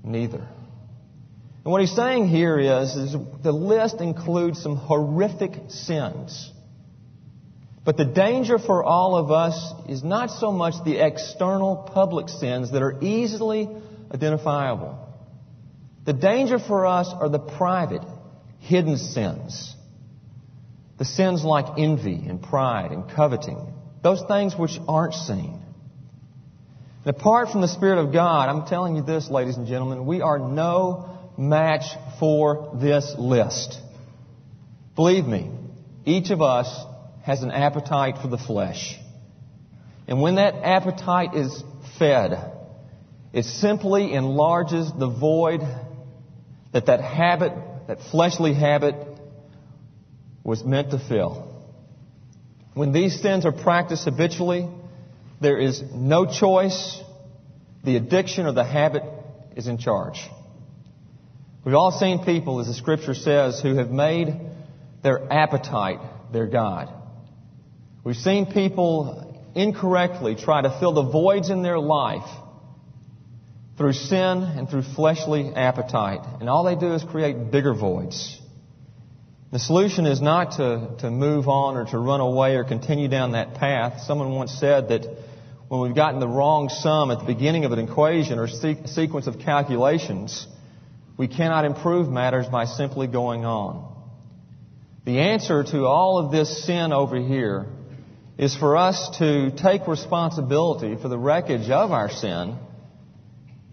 neither. 0.02 0.48
And 1.64 1.72
what 1.72 1.80
he's 1.80 1.94
saying 1.94 2.28
here 2.28 2.58
is, 2.58 2.94
is 2.94 3.16
the 3.42 3.52
list 3.52 4.00
includes 4.00 4.62
some 4.62 4.76
horrific 4.76 5.52
sins. 5.68 6.52
But 7.84 7.96
the 7.96 8.04
danger 8.04 8.58
for 8.58 8.82
all 8.82 9.16
of 9.16 9.30
us 9.30 9.72
is 9.88 10.02
not 10.02 10.30
so 10.30 10.52
much 10.52 10.74
the 10.84 11.04
external 11.04 11.76
public 11.92 12.28
sins 12.28 12.72
that 12.72 12.82
are 12.82 13.02
easily 13.02 13.68
identifiable. 14.12 14.98
The 16.04 16.12
danger 16.12 16.58
for 16.58 16.86
us 16.86 17.08
are 17.12 17.28
the 17.28 17.38
private, 17.38 18.02
hidden 18.66 18.96
sins. 18.96 19.74
The 20.98 21.04
sins 21.04 21.44
like 21.44 21.78
envy 21.78 22.24
and 22.28 22.42
pride 22.42 22.90
and 22.90 23.08
coveting. 23.10 23.74
Those 24.02 24.22
things 24.26 24.56
which 24.56 24.78
aren't 24.88 25.14
seen. 25.14 25.60
And 27.04 27.16
apart 27.16 27.50
from 27.50 27.60
the 27.60 27.68
Spirit 27.68 27.98
of 27.98 28.12
God, 28.12 28.48
I'm 28.48 28.66
telling 28.66 28.96
you 28.96 29.02
this, 29.02 29.30
ladies 29.30 29.56
and 29.56 29.66
gentlemen, 29.66 30.06
we 30.06 30.22
are 30.22 30.38
no 30.38 31.32
match 31.38 31.84
for 32.18 32.76
this 32.80 33.14
list. 33.18 33.78
Believe 34.96 35.26
me, 35.26 35.50
each 36.04 36.30
of 36.30 36.40
us 36.40 36.68
has 37.22 37.42
an 37.42 37.50
appetite 37.50 38.18
for 38.22 38.28
the 38.28 38.38
flesh. 38.38 38.98
And 40.08 40.20
when 40.20 40.36
that 40.36 40.54
appetite 40.54 41.34
is 41.34 41.62
fed, 41.98 42.52
it 43.32 43.44
simply 43.44 44.12
enlarges 44.14 44.90
the 44.98 45.08
void 45.08 45.60
that 46.72 46.86
that 46.86 47.00
habit, 47.00 47.52
that 47.86 47.98
fleshly 48.10 48.54
habit, 48.54 48.94
was 50.42 50.64
meant 50.64 50.90
to 50.92 50.98
fill. 50.98 51.52
When 52.74 52.92
these 52.92 53.20
sins 53.20 53.44
are 53.44 53.52
practiced 53.52 54.04
habitually, 54.04 54.68
there 55.40 55.58
is 55.58 55.82
no 55.92 56.26
choice. 56.26 57.00
The 57.84 57.96
addiction 57.96 58.46
or 58.46 58.52
the 58.52 58.64
habit 58.64 59.02
is 59.56 59.66
in 59.66 59.78
charge. 59.78 60.20
We've 61.64 61.74
all 61.74 61.90
seen 61.90 62.24
people, 62.24 62.60
as 62.60 62.68
the 62.68 62.74
scripture 62.74 63.14
says, 63.14 63.60
who 63.60 63.74
have 63.76 63.90
made 63.90 64.28
their 65.02 65.32
appetite 65.32 65.98
their 66.32 66.46
God. 66.46 66.92
We've 68.04 68.14
seen 68.14 68.46
people 68.52 69.50
incorrectly 69.54 70.36
try 70.36 70.62
to 70.62 70.78
fill 70.78 70.92
the 70.92 71.10
voids 71.10 71.50
in 71.50 71.62
their 71.62 71.78
life 71.78 72.28
through 73.76 73.92
sin 73.92 74.42
and 74.42 74.68
through 74.68 74.82
fleshly 74.82 75.52
appetite. 75.54 76.20
And 76.40 76.48
all 76.48 76.64
they 76.64 76.76
do 76.76 76.94
is 76.94 77.04
create 77.04 77.50
bigger 77.50 77.74
voids. 77.74 78.40
The 79.52 79.58
solution 79.58 80.06
is 80.06 80.20
not 80.20 80.52
to, 80.52 80.96
to 81.00 81.10
move 81.10 81.48
on 81.48 81.76
or 81.76 81.84
to 81.86 81.98
run 81.98 82.20
away 82.20 82.56
or 82.56 82.64
continue 82.64 83.08
down 83.08 83.32
that 83.32 83.54
path. 83.54 84.02
Someone 84.02 84.34
once 84.34 84.52
said 84.52 84.88
that 84.88 85.06
when 85.68 85.80
we've 85.80 85.94
gotten 85.94 86.20
the 86.20 86.28
wrong 86.28 86.68
sum 86.68 87.10
at 87.10 87.18
the 87.18 87.24
beginning 87.24 87.64
of 87.64 87.72
an 87.72 87.78
equation 87.78 88.38
or 88.38 88.48
se- 88.48 88.86
sequence 88.86 89.26
of 89.26 89.38
calculations, 89.38 90.46
we 91.16 91.28
cannot 91.28 91.64
improve 91.64 92.08
matters 92.08 92.46
by 92.46 92.64
simply 92.64 93.06
going 93.06 93.44
on. 93.44 93.94
The 95.04 95.20
answer 95.20 95.62
to 95.62 95.86
all 95.86 96.18
of 96.18 96.32
this 96.32 96.66
sin 96.66 96.92
over 96.92 97.16
here 97.16 97.66
is 98.38 98.54
for 98.56 98.76
us 98.76 99.18
to 99.18 99.50
take 99.52 99.86
responsibility 99.86 100.96
for 101.00 101.08
the 101.08 101.18
wreckage 101.18 101.70
of 101.70 101.92
our 101.92 102.10
sin 102.10 102.58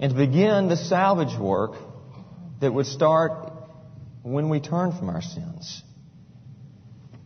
and 0.03 0.11
to 0.11 0.17
begin 0.17 0.67
the 0.67 0.75
salvage 0.75 1.39
work 1.39 1.75
that 2.59 2.73
would 2.73 2.87
start 2.87 3.53
when 4.21 4.49
we 4.49 4.59
turn 4.59 4.91
from 4.91 5.07
our 5.07 5.21
sins. 5.21 5.81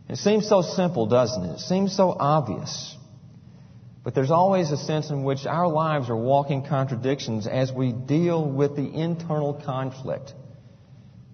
It 0.08 0.18
seems 0.18 0.48
so 0.48 0.62
simple, 0.62 1.06
doesn't 1.06 1.42
it? 1.42 1.54
It 1.54 1.58
seems 1.58 1.96
so 1.96 2.14
obvious. 2.16 2.96
But 4.04 4.14
there's 4.14 4.30
always 4.30 4.70
a 4.70 4.76
sense 4.76 5.10
in 5.10 5.24
which 5.24 5.44
our 5.44 5.66
lives 5.66 6.08
are 6.08 6.16
walking 6.16 6.66
contradictions 6.66 7.48
as 7.48 7.72
we 7.72 7.90
deal 7.90 8.48
with 8.48 8.76
the 8.76 8.88
internal 8.88 9.54
conflict. 9.54 10.32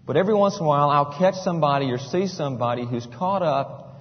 But 0.06 0.16
every 0.16 0.34
once 0.34 0.56
in 0.56 0.64
a 0.64 0.66
while, 0.66 0.88
I'll 0.88 1.18
catch 1.18 1.34
somebody 1.34 1.90
or 1.90 1.98
see 1.98 2.26
somebody 2.26 2.86
who's 2.86 3.06
caught 3.18 3.42
up 3.42 4.00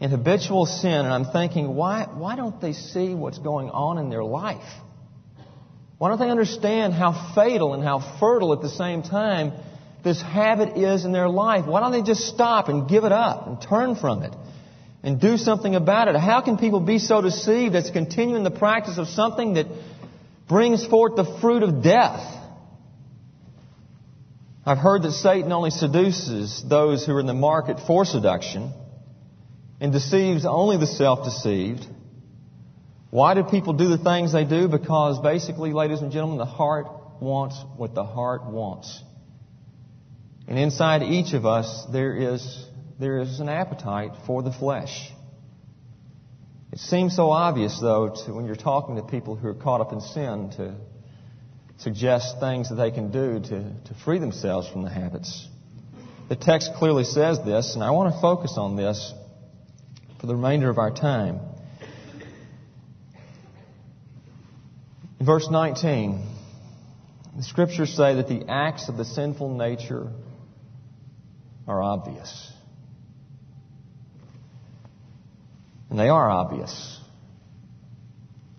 in 0.00 0.10
habitual 0.10 0.64
sin, 0.64 0.92
and 0.92 1.08
I'm 1.08 1.26
thinking, 1.26 1.74
why, 1.74 2.08
why 2.10 2.36
don't 2.36 2.58
they 2.58 2.72
see 2.72 3.14
what's 3.14 3.38
going 3.38 3.68
on 3.68 3.98
in 3.98 4.08
their 4.08 4.24
life? 4.24 4.80
Why 6.00 6.08
don't 6.08 6.18
they 6.18 6.30
understand 6.30 6.94
how 6.94 7.34
fatal 7.34 7.74
and 7.74 7.84
how 7.84 7.98
fertile 8.18 8.54
at 8.54 8.62
the 8.62 8.70
same 8.70 9.02
time 9.02 9.52
this 10.02 10.22
habit 10.22 10.78
is 10.78 11.04
in 11.04 11.12
their 11.12 11.28
life? 11.28 11.66
Why 11.66 11.80
don't 11.80 11.92
they 11.92 12.00
just 12.00 12.22
stop 12.22 12.70
and 12.70 12.88
give 12.88 13.04
it 13.04 13.12
up 13.12 13.46
and 13.46 13.60
turn 13.60 13.96
from 13.96 14.22
it 14.22 14.34
and 15.02 15.20
do 15.20 15.36
something 15.36 15.74
about 15.74 16.08
it? 16.08 16.16
How 16.16 16.40
can 16.40 16.56
people 16.56 16.80
be 16.80 16.98
so 16.98 17.20
deceived 17.20 17.74
continue 17.92 18.36
in 18.36 18.44
the 18.44 18.50
practice 18.50 18.96
of 18.96 19.08
something 19.08 19.52
that 19.54 19.66
brings 20.48 20.86
forth 20.86 21.16
the 21.16 21.38
fruit 21.42 21.62
of 21.62 21.82
death? 21.82 22.34
I've 24.64 24.78
heard 24.78 25.02
that 25.02 25.12
Satan 25.12 25.52
only 25.52 25.68
seduces 25.70 26.64
those 26.66 27.04
who 27.04 27.12
are 27.12 27.20
in 27.20 27.26
the 27.26 27.34
market 27.34 27.76
for 27.86 28.06
seduction 28.06 28.72
and 29.82 29.92
deceives 29.92 30.46
only 30.46 30.78
the 30.78 30.86
self-deceived. 30.86 31.86
Why 33.10 33.34
do 33.34 33.42
people 33.42 33.72
do 33.72 33.88
the 33.88 33.98
things 33.98 34.32
they 34.32 34.44
do? 34.44 34.68
Because 34.68 35.20
basically, 35.20 35.72
ladies 35.72 36.00
and 36.00 36.12
gentlemen, 36.12 36.38
the 36.38 36.44
heart 36.44 36.86
wants 37.20 37.62
what 37.76 37.94
the 37.94 38.04
heart 38.04 38.46
wants. 38.46 39.02
And 40.46 40.58
inside 40.58 41.02
each 41.02 41.32
of 41.32 41.44
us, 41.44 41.86
there 41.92 42.14
is, 42.14 42.66
there 42.98 43.18
is 43.18 43.40
an 43.40 43.48
appetite 43.48 44.12
for 44.26 44.42
the 44.42 44.52
flesh. 44.52 45.10
It 46.72 46.78
seems 46.78 47.16
so 47.16 47.30
obvious, 47.30 47.80
though, 47.80 48.14
to, 48.24 48.32
when 48.32 48.46
you're 48.46 48.54
talking 48.54 48.96
to 48.96 49.02
people 49.02 49.34
who 49.34 49.48
are 49.48 49.54
caught 49.54 49.80
up 49.80 49.92
in 49.92 50.00
sin, 50.00 50.52
to 50.56 50.74
suggest 51.78 52.38
things 52.38 52.68
that 52.68 52.76
they 52.76 52.92
can 52.92 53.10
do 53.10 53.40
to, 53.40 53.48
to 53.48 53.94
free 54.04 54.18
themselves 54.18 54.68
from 54.68 54.82
the 54.82 54.90
habits. 54.90 55.48
The 56.28 56.36
text 56.36 56.74
clearly 56.74 57.02
says 57.02 57.40
this, 57.44 57.74
and 57.74 57.82
I 57.82 57.90
want 57.90 58.14
to 58.14 58.20
focus 58.20 58.54
on 58.56 58.76
this 58.76 59.12
for 60.20 60.28
the 60.28 60.36
remainder 60.36 60.70
of 60.70 60.78
our 60.78 60.92
time. 60.92 61.40
In 65.20 65.26
verse 65.26 65.48
19, 65.50 66.26
the 67.36 67.42
scriptures 67.42 67.94
say 67.94 68.14
that 68.14 68.26
the 68.26 68.46
acts 68.48 68.88
of 68.88 68.96
the 68.96 69.04
sinful 69.04 69.54
nature 69.54 70.10
are 71.68 71.82
obvious. 71.82 72.50
And 75.90 75.98
they 75.98 76.08
are 76.08 76.30
obvious. 76.30 76.98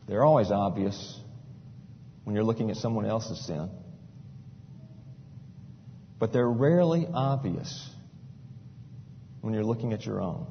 They're 0.07 0.23
always 0.23 0.51
obvious 0.51 1.19
when 2.25 2.35
you're 2.35 2.45
looking 2.45 2.69
at 2.69 2.77
someone 2.77 3.07
else's 3.07 3.43
sin. 3.43 3.71
But 6.19 6.31
they're 6.31 6.47
rarely 6.47 7.07
obvious 7.11 7.89
when 9.39 9.55
you're 9.55 9.63
looking 9.63 9.93
at 9.93 10.05
your 10.05 10.21
own. 10.21 10.45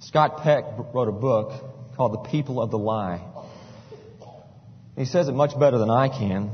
Scott 0.00 0.42
Peck 0.42 0.64
wrote 0.92 1.08
a 1.08 1.12
book 1.12 1.96
called 1.96 2.12
The 2.12 2.28
People 2.30 2.60
of 2.60 2.70
the 2.70 2.78
Lie. 2.78 3.22
He 4.98 5.04
says 5.04 5.28
it 5.28 5.32
much 5.32 5.58
better 5.58 5.78
than 5.78 5.90
I 5.90 6.08
can, 6.08 6.50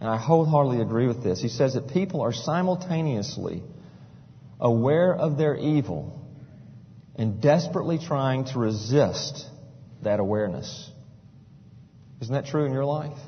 and 0.00 0.08
I 0.08 0.16
wholeheartedly 0.16 0.80
agree 0.80 1.06
with 1.06 1.22
this. 1.22 1.38
He 1.38 1.50
says 1.50 1.74
that 1.74 1.88
people 1.88 2.22
are 2.22 2.32
simultaneously 2.32 3.62
aware 4.58 5.14
of 5.14 5.36
their 5.36 5.54
evil 5.54 6.18
and 7.14 7.42
desperately 7.42 7.98
trying 7.98 8.46
to 8.46 8.58
resist 8.58 9.44
that 10.02 10.18
awareness. 10.18 10.90
Isn't 12.22 12.32
that 12.32 12.46
true 12.46 12.64
in 12.64 12.72
your 12.72 12.86
life? 12.86 13.18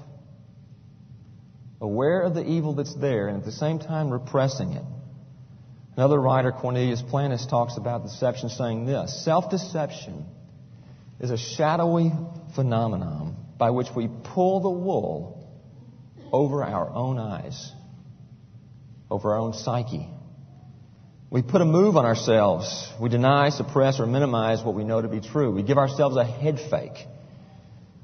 Aware 1.78 2.22
of 2.22 2.34
the 2.34 2.44
evil 2.44 2.74
that's 2.74 2.94
there 2.94 3.28
and 3.28 3.36
at 3.36 3.44
the 3.44 3.52
same 3.52 3.78
time 3.78 4.10
repressing 4.10 4.72
it. 4.72 4.84
Another 5.98 6.18
writer, 6.18 6.50
Cornelius 6.50 7.02
Plantinga, 7.02 7.50
talks 7.50 7.76
about 7.76 8.04
deception 8.04 8.48
saying 8.48 8.86
this 8.86 9.22
Self 9.22 9.50
deception 9.50 10.24
is 11.20 11.30
a 11.30 11.36
shadowy 11.36 12.10
phenomenon 12.54 13.36
by 13.58 13.70
which 13.70 13.88
we 13.94 14.08
pull 14.34 14.60
the 14.60 14.70
wool 14.70 15.34
over 16.32 16.62
our 16.62 16.88
own 16.88 17.18
eyes, 17.18 17.72
over 19.10 19.32
our 19.32 19.38
own 19.38 19.52
psyche. 19.52 20.08
We 21.30 21.42
put 21.42 21.60
a 21.60 21.64
move 21.64 21.96
on 21.96 22.06
ourselves. 22.06 22.90
We 23.00 23.10
deny, 23.10 23.50
suppress, 23.50 24.00
or 24.00 24.06
minimize 24.06 24.62
what 24.62 24.74
we 24.74 24.84
know 24.84 25.02
to 25.02 25.08
be 25.08 25.20
true. 25.20 25.50
We 25.50 25.62
give 25.62 25.76
ourselves 25.76 26.16
a 26.16 26.24
head 26.24 26.58
fake. 26.70 27.06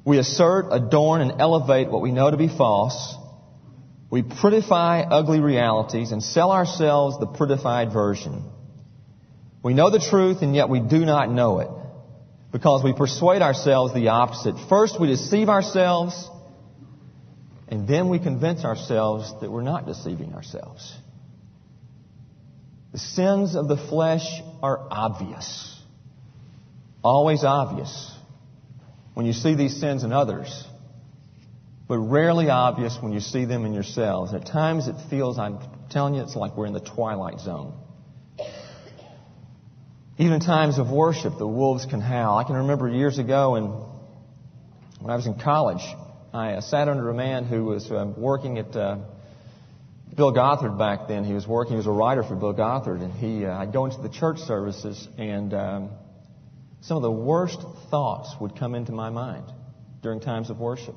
We 0.04 0.18
assert, 0.18 0.66
adorn, 0.70 1.22
and 1.22 1.40
elevate 1.40 1.90
what 1.90 2.02
we 2.02 2.12
know 2.12 2.30
to 2.30 2.36
be 2.36 2.48
false. 2.48 3.16
We 4.10 4.22
prettify 4.22 5.06
ugly 5.10 5.40
realities 5.40 6.12
and 6.12 6.22
sell 6.22 6.52
ourselves 6.52 7.18
the 7.18 7.26
prettified 7.26 7.92
version. 7.92 8.44
We 9.62 9.72
know 9.72 9.88
the 9.88 9.98
truth 9.98 10.42
and 10.42 10.54
yet 10.54 10.68
we 10.68 10.80
do 10.80 11.06
not 11.06 11.30
know 11.30 11.60
it 11.60 11.83
because 12.54 12.84
we 12.84 12.92
persuade 12.92 13.42
ourselves 13.42 13.92
the 13.94 14.06
opposite. 14.10 14.54
First 14.68 15.00
we 15.00 15.08
deceive 15.08 15.48
ourselves 15.48 16.30
and 17.66 17.88
then 17.88 18.08
we 18.08 18.20
convince 18.20 18.64
ourselves 18.64 19.34
that 19.40 19.50
we're 19.50 19.62
not 19.62 19.86
deceiving 19.86 20.34
ourselves. 20.34 20.96
The 22.92 22.98
sins 22.98 23.56
of 23.56 23.66
the 23.66 23.76
flesh 23.76 24.24
are 24.62 24.86
obvious. 24.88 25.76
Always 27.02 27.42
obvious 27.42 28.12
when 29.14 29.26
you 29.26 29.32
see 29.32 29.56
these 29.56 29.80
sins 29.80 30.04
in 30.04 30.12
others, 30.12 30.64
but 31.88 31.98
rarely 31.98 32.50
obvious 32.50 32.96
when 33.00 33.12
you 33.12 33.18
see 33.18 33.46
them 33.46 33.66
in 33.66 33.74
yourselves. 33.74 34.32
At 34.32 34.46
times 34.46 34.86
it 34.86 34.94
feels, 35.10 35.40
I'm 35.40 35.58
telling 35.90 36.14
you, 36.14 36.22
it's 36.22 36.36
like 36.36 36.56
we're 36.56 36.66
in 36.66 36.72
the 36.72 36.78
twilight 36.78 37.40
zone. 37.40 37.83
Even 40.16 40.34
in 40.34 40.40
times 40.40 40.78
of 40.78 40.90
worship, 40.90 41.38
the 41.38 41.46
wolves 41.46 41.86
can 41.86 42.00
howl. 42.00 42.38
I 42.38 42.44
can 42.44 42.54
remember 42.54 42.88
years 42.88 43.18
ago 43.18 43.56
and 43.56 43.68
when 45.00 45.10
I 45.10 45.16
was 45.16 45.26
in 45.26 45.34
college, 45.34 45.82
I 46.32 46.52
uh, 46.52 46.60
sat 46.60 46.88
under 46.88 47.10
a 47.10 47.14
man 47.14 47.44
who 47.44 47.64
was 47.64 47.90
uh, 47.90 48.12
working 48.16 48.58
at 48.58 48.74
uh, 48.76 48.98
Bill 50.16 50.32
Gothard 50.32 50.78
back 50.78 51.08
then. 51.08 51.24
He 51.24 51.32
was 51.32 51.48
working, 51.48 51.72
he 51.72 51.76
was 51.78 51.88
a 51.88 51.90
writer 51.90 52.22
for 52.22 52.36
Bill 52.36 52.52
Gothard, 52.52 53.00
and 53.00 53.12
he, 53.12 53.44
uh, 53.44 53.58
I'd 53.58 53.72
go 53.72 53.86
into 53.86 54.00
the 54.02 54.08
church 54.08 54.38
services 54.38 55.08
and 55.18 55.52
um, 55.52 55.90
some 56.82 56.96
of 56.96 57.02
the 57.02 57.10
worst 57.10 57.58
thoughts 57.90 58.32
would 58.40 58.56
come 58.56 58.76
into 58.76 58.92
my 58.92 59.10
mind 59.10 59.46
during 60.00 60.20
times 60.20 60.48
of 60.48 60.60
worship. 60.60 60.94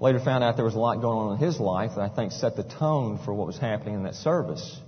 Later 0.00 0.18
found 0.18 0.42
out 0.42 0.56
there 0.56 0.64
was 0.64 0.74
a 0.74 0.78
lot 0.78 1.00
going 1.00 1.18
on 1.18 1.32
in 1.34 1.38
his 1.38 1.60
life 1.60 1.92
that 1.94 2.02
I 2.02 2.08
think 2.08 2.32
set 2.32 2.56
the 2.56 2.64
tone 2.64 3.20
for 3.24 3.32
what 3.32 3.46
was 3.46 3.58
happening 3.58 3.94
in 3.94 4.02
that 4.02 4.16
service. 4.16 4.80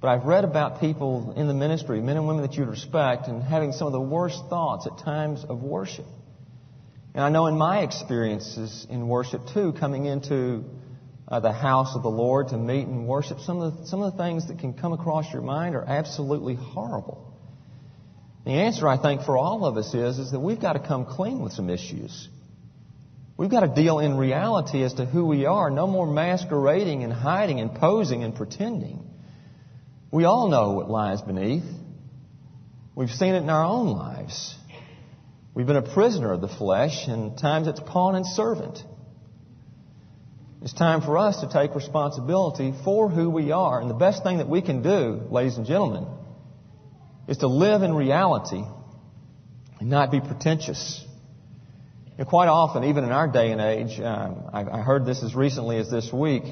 But 0.00 0.08
I've 0.08 0.24
read 0.24 0.44
about 0.44 0.80
people 0.80 1.32
in 1.36 1.48
the 1.48 1.54
ministry, 1.54 2.00
men 2.00 2.16
and 2.16 2.26
women 2.26 2.42
that 2.42 2.54
you'd 2.54 2.68
respect, 2.68 3.28
and 3.28 3.42
having 3.42 3.72
some 3.72 3.86
of 3.86 3.92
the 3.92 4.00
worst 4.00 4.42
thoughts 4.50 4.86
at 4.86 5.04
times 5.04 5.44
of 5.48 5.62
worship. 5.62 6.04
And 7.14 7.24
I 7.24 7.30
know 7.30 7.46
in 7.46 7.56
my 7.56 7.80
experiences 7.80 8.86
in 8.90 9.08
worship 9.08 9.40
too, 9.54 9.72
coming 9.72 10.04
into 10.04 10.64
uh, 11.26 11.40
the 11.40 11.52
house 11.52 11.96
of 11.96 12.02
the 12.02 12.10
Lord 12.10 12.48
to 12.48 12.58
meet 12.58 12.86
and 12.86 13.08
worship, 13.08 13.40
some 13.40 13.60
of, 13.60 13.78
the, 13.78 13.86
some 13.86 14.02
of 14.02 14.12
the 14.12 14.18
things 14.22 14.48
that 14.48 14.58
can 14.58 14.74
come 14.74 14.92
across 14.92 15.32
your 15.32 15.40
mind 15.40 15.74
are 15.74 15.84
absolutely 15.84 16.56
horrible. 16.56 17.32
The 18.44 18.52
answer, 18.52 18.86
I 18.86 18.98
think, 19.00 19.22
for 19.22 19.38
all 19.38 19.64
of 19.64 19.78
us 19.78 19.92
is, 19.94 20.18
is 20.18 20.30
that 20.32 20.40
we've 20.40 20.60
got 20.60 20.74
to 20.74 20.78
come 20.78 21.06
clean 21.06 21.40
with 21.40 21.52
some 21.52 21.70
issues. 21.70 22.28
We've 23.38 23.50
got 23.50 23.60
to 23.60 23.74
deal 23.74 23.98
in 23.98 24.16
reality 24.16 24.82
as 24.82 24.94
to 24.94 25.06
who 25.06 25.26
we 25.26 25.46
are. 25.46 25.70
No 25.70 25.86
more 25.86 26.06
masquerading 26.06 27.02
and 27.02 27.12
hiding 27.12 27.60
and 27.60 27.74
posing 27.74 28.24
and 28.24 28.34
pretending. 28.34 29.05
We 30.10 30.24
all 30.24 30.48
know 30.48 30.72
what 30.72 30.88
lies 30.88 31.20
beneath. 31.20 31.64
We've 32.94 33.10
seen 33.10 33.34
it 33.34 33.42
in 33.42 33.50
our 33.50 33.64
own 33.64 33.88
lives. 33.88 34.54
We've 35.54 35.66
been 35.66 35.76
a 35.76 35.94
prisoner 35.94 36.32
of 36.32 36.40
the 36.40 36.48
flesh, 36.48 37.06
and 37.08 37.36
times 37.36 37.66
it's 37.66 37.80
pawn 37.80 38.14
and 38.14 38.26
servant. 38.26 38.78
It's 40.62 40.72
time 40.72 41.02
for 41.02 41.18
us 41.18 41.40
to 41.40 41.48
take 41.48 41.74
responsibility 41.74 42.74
for 42.84 43.08
who 43.08 43.30
we 43.30 43.52
are. 43.52 43.80
And 43.80 43.90
the 43.90 43.94
best 43.94 44.22
thing 44.22 44.38
that 44.38 44.48
we 44.48 44.62
can 44.62 44.82
do, 44.82 45.22
ladies 45.30 45.56
and 45.56 45.66
gentlemen, 45.66 46.06
is 47.28 47.38
to 47.38 47.46
live 47.46 47.82
in 47.82 47.94
reality 47.94 48.62
and 49.80 49.90
not 49.90 50.10
be 50.10 50.20
pretentious. 50.20 51.04
You 52.12 52.18
know, 52.18 52.24
quite 52.24 52.48
often, 52.48 52.84
even 52.84 53.04
in 53.04 53.12
our 53.12 53.28
day 53.28 53.50
and 53.50 53.60
age, 53.60 54.00
um, 54.00 54.50
I, 54.52 54.78
I, 54.78 54.80
heard 54.82 55.04
this 55.04 55.22
as 55.22 55.34
recently 55.34 55.76
as 55.76 55.90
this 55.90 56.10
week. 56.12 56.44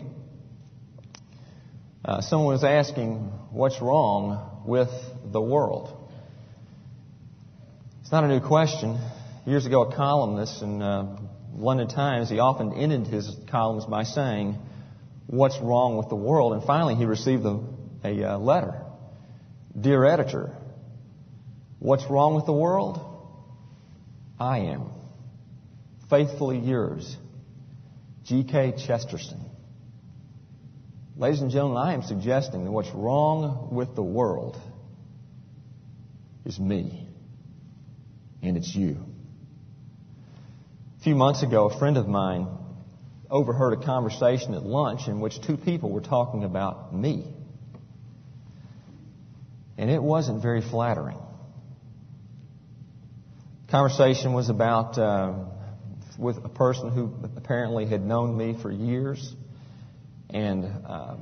Uh, 2.05 2.21
someone 2.21 2.53
was 2.53 2.64
asking, 2.64 3.33
"What's 3.55 3.81
wrong 3.81 4.62
with 4.67 4.90
the 5.33 5.40
world?" 5.40 5.97
It's 8.03 8.12
not 8.12 8.25
a 8.25 8.29
new 8.29 8.40
question. 8.40 8.99
Years 9.47 9.64
ago, 9.64 9.83
a 9.83 9.97
columnist 9.97 10.62
in 10.62 10.83
uh, 10.83 11.19
London 11.57 11.88
Times 11.88 12.29
he 12.29 12.38
often 12.38 12.75
ended 12.75 13.07
his 13.07 13.35
columns 13.51 13.87
by 13.87 14.03
saying, 14.03 14.59
what's 15.27 15.59
wrong 15.61 15.97
with 15.97 16.09
the 16.09 16.17
world. 16.17 16.53
And 16.53 16.64
finally, 16.64 16.95
he 16.95 17.05
received 17.05 17.45
a, 17.45 17.61
a 18.05 18.33
uh, 18.33 18.38
letter. 18.38 18.83
Dear 19.79 20.05
editor, 20.05 20.57
what's 21.79 22.05
wrong 22.09 22.35
with 22.35 22.47
the 22.47 22.53
world? 22.53 23.01
I 24.38 24.59
am. 24.59 24.90
Faithfully 26.11 26.59
yours, 26.59 27.17
G.K. 28.25 28.75
Chesterton. 28.87 29.43
Ladies 31.16 31.42
and 31.42 31.50
gentlemen, 31.50 31.79
I 31.79 31.94
am 31.94 32.03
suggesting 32.03 32.64
that 32.64 32.72
what's 32.72 32.90
wrong 32.90 33.68
with 33.70 33.94
the 33.94 34.03
world 34.03 34.61
is 36.44 36.59
me. 36.59 37.09
And 38.42 38.57
it's 38.57 38.74
you. 38.74 38.98
A 40.98 41.05
few 41.05 41.14
months 41.14 41.44
ago, 41.44 41.66
a 41.66 41.79
friend 41.79 41.96
of 41.98 42.09
mine 42.09 42.48
overheard 43.31 43.74
a 43.74 43.85
conversation 43.85 44.55
at 44.55 44.64
lunch 44.64 45.07
in 45.07 45.20
which 45.20 45.40
two 45.40 45.57
people 45.57 45.90
were 45.90 46.00
talking 46.00 46.42
about 46.42 46.92
me. 46.92 47.33
And 49.79 49.90
it 49.90 50.03
wasn't 50.03 50.42
very 50.42 50.62
flattering. 50.62 51.18
Conversation 53.70 54.33
was 54.33 54.48
about 54.48 54.98
uh, 54.98 55.33
with 56.18 56.38
a 56.44 56.48
person 56.48 56.90
who 56.90 57.14
apparently 57.37 57.87
had 57.87 58.03
known 58.03 58.37
me 58.37 58.59
for 58.61 58.70
years 58.70 59.35
and 60.35 60.64
uh, 60.85 61.14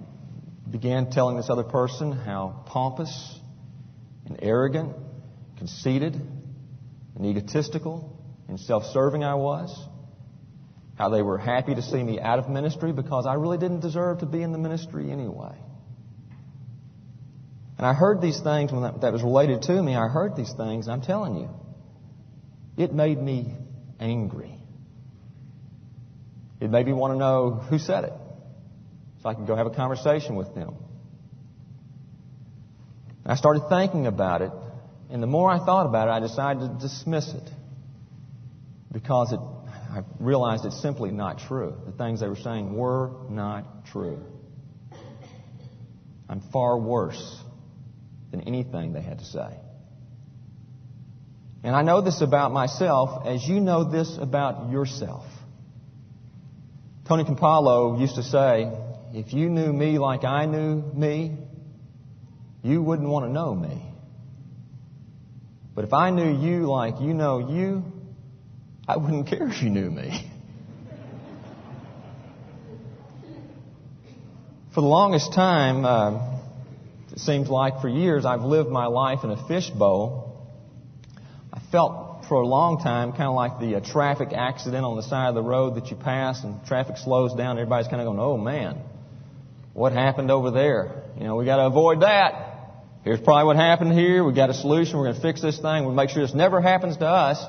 began 0.69 1.11
telling 1.11 1.37
this 1.37 1.51
other 1.51 1.65
person 1.65 2.13
how 2.13 2.65
pompous 2.67 3.39
and 4.27 4.39
arrogant, 4.43 4.97
conceited 5.59 6.15
and 6.15 7.27
egotistical 7.27 8.19
and 8.49 8.59
self 8.59 8.85
serving 8.87 9.23
I 9.23 9.35
was 9.35 9.89
how 10.97 11.11
they 11.11 11.23
were 11.23 11.39
happy 11.39 11.75
to 11.75 11.83
see 11.83 12.03
me 12.03 12.21
out 12.21 12.39
of 12.39 12.49
ministry 12.49 12.93
because 12.93 13.27
I 13.27 13.35
really 13.35 13.59
didn't 13.59 13.81
deserve 13.81 14.21
to 14.21 14.27
be 14.27 14.43
in 14.43 14.53
the 14.53 14.59
ministry 14.59 15.11
anyway. 15.11 15.57
And 17.77 17.87
I 17.87 17.95
heard 17.95 18.21
these 18.21 18.41
things 18.41 18.73
when 18.73 18.83
that, 18.83 19.01
that 19.01 19.13
was 19.13 19.23
related 19.23 19.63
to 19.63 19.83
me. 19.83 19.95
I 19.95 20.09
heard 20.09 20.37
these 20.37 20.53
things, 20.53 20.87
and 20.87 20.95
I'm 20.95 21.03
telling 21.03 21.37
you, 21.37 21.51
it 22.77 22.95
made 22.95 23.19
me 23.19 23.57
angry. 23.99 24.55
It 26.61 26.71
made 26.71 26.87
me 26.87 26.93
want 26.93 27.15
to 27.15 27.19
know 27.19 27.51
who 27.51 27.79
said 27.79 28.05
it 28.05 28.13
so 29.23 29.29
I 29.29 29.35
could 29.35 29.47
go 29.47 29.55
have 29.55 29.67
a 29.67 29.75
conversation 29.75 30.37
with 30.37 30.55
them. 30.55 30.75
I 33.25 33.37
started 33.37 33.69
thinking 33.69 34.07
about 34.07 34.43
it, 34.43 34.51
and 35.11 35.23
the 35.23 35.29
more 35.29 35.51
I 35.51 35.59
thought 35.65 35.87
about 35.87 36.09
it, 36.09 36.11
I 36.11 36.21
decided 36.21 36.61
to 36.61 36.79
dismiss 36.81 37.29
it 37.29 37.49
because 38.91 39.33
it 39.33 39.39
I 39.93 40.03
realized 40.19 40.65
it's 40.65 40.81
simply 40.81 41.11
not 41.11 41.39
true. 41.39 41.75
The 41.85 41.93
things 41.93 42.21
they 42.21 42.29
were 42.29 42.37
saying 42.37 42.75
were 42.75 43.11
not 43.29 43.85
true. 43.87 44.25
I'm 46.31 46.41
far 46.51 46.79
worse 46.79 47.43
than 48.31 48.41
anything 48.43 48.95
they 48.95 49.03
had 49.03 49.19
to 49.19 49.25
say. 49.27 49.59
And 51.63 51.77
I 51.77 51.83
know 51.83 52.01
this 52.01 52.23
about 52.23 52.53
myself 52.53 53.27
as 53.27 53.47
you 53.47 53.61
know 53.61 53.85
this 53.85 54.17
about 54.19 54.71
yourself. 54.71 55.27
Tony 57.07 57.25
Campolo 57.25 58.01
used 58.01 58.15
to 58.15 58.23
say, 58.23 58.73
if 59.15 59.33
you 59.33 59.49
knew 59.49 59.73
me 59.73 59.99
like 59.99 60.25
I 60.25 60.47
knew 60.47 60.83
me, 60.95 61.37
you 62.63 62.83
wouldn't 62.83 63.09
want 63.09 63.27
to 63.27 63.33
know 63.33 63.55
me. 63.55 63.83
But 65.75 65.85
if 65.85 65.93
I 65.93 66.11
knew 66.11 66.31
you 66.31 66.67
like 66.71 67.01
you 67.01 67.15
know 67.15 67.51
you, 67.51 67.85
I 68.87 68.97
wouldn't 68.97 69.27
care 69.29 69.49
if 69.49 69.63
you 69.63 69.71
knew 69.71 69.91
me. 69.91 70.29
For 74.75 74.81
the 74.81 74.87
longest 74.87 75.35
time, 75.35 75.85
uh, 75.85 76.39
it 77.11 77.19
seems 77.19 77.51
like 77.51 77.83
for 77.83 77.89
years, 77.89 78.25
I've 78.25 78.41
lived 78.41 78.71
my 78.71 78.87
life 78.87 79.21
in 79.23 79.31
a 79.31 79.47
fishbowl. 79.47 80.49
I 81.53 81.61
felt 81.71 82.25
for 82.27 82.37
a 82.41 82.47
long 82.47 82.79
time 82.79 83.13
kind 83.13 83.25
of 83.25 83.35
like 83.35 83.61
the 83.61 83.77
uh, 83.77 83.81
traffic 83.81 84.31
accident 84.33 84.87
on 84.87 84.97
the 84.97 85.03
side 85.03 85.29
of 85.29 85.35
the 85.35 85.43
road 85.43 85.75
that 85.75 85.89
you 85.89 85.97
pass 85.97 86.43
and 86.43 86.65
traffic 86.65 86.97
slows 86.97 87.35
down. 87.35 87.59
Everybody's 87.59 87.89
kind 87.89 88.01
of 88.01 88.07
going, 88.07 88.19
oh 88.19 88.39
man, 88.39 88.79
what 89.73 89.93
happened 89.93 90.31
over 90.31 90.51
there? 90.51 91.05
You 91.17 91.25
know, 91.25 91.37
we 91.37 91.45
got 91.45 91.57
to 91.57 91.67
avoid 91.67 92.03
that. 92.03 92.51
Here's 93.05 93.21
probably 93.21 93.47
what 93.47 93.57
happened 93.57 93.93
here. 93.93 94.23
We 94.23 94.33
got 94.33 94.51
a 94.51 94.55
solution. 94.55 94.99
We're 94.99 95.07
going 95.07 95.17
to 95.17 95.23
fix 95.23 95.41
this 95.41 95.59
thing. 95.59 95.85
We'll 95.85 95.95
make 95.95 96.11
sure 96.11 96.23
this 96.23 96.35
never 96.35 96.61
happens 96.61 96.97
to 96.99 97.07
us. 97.07 97.43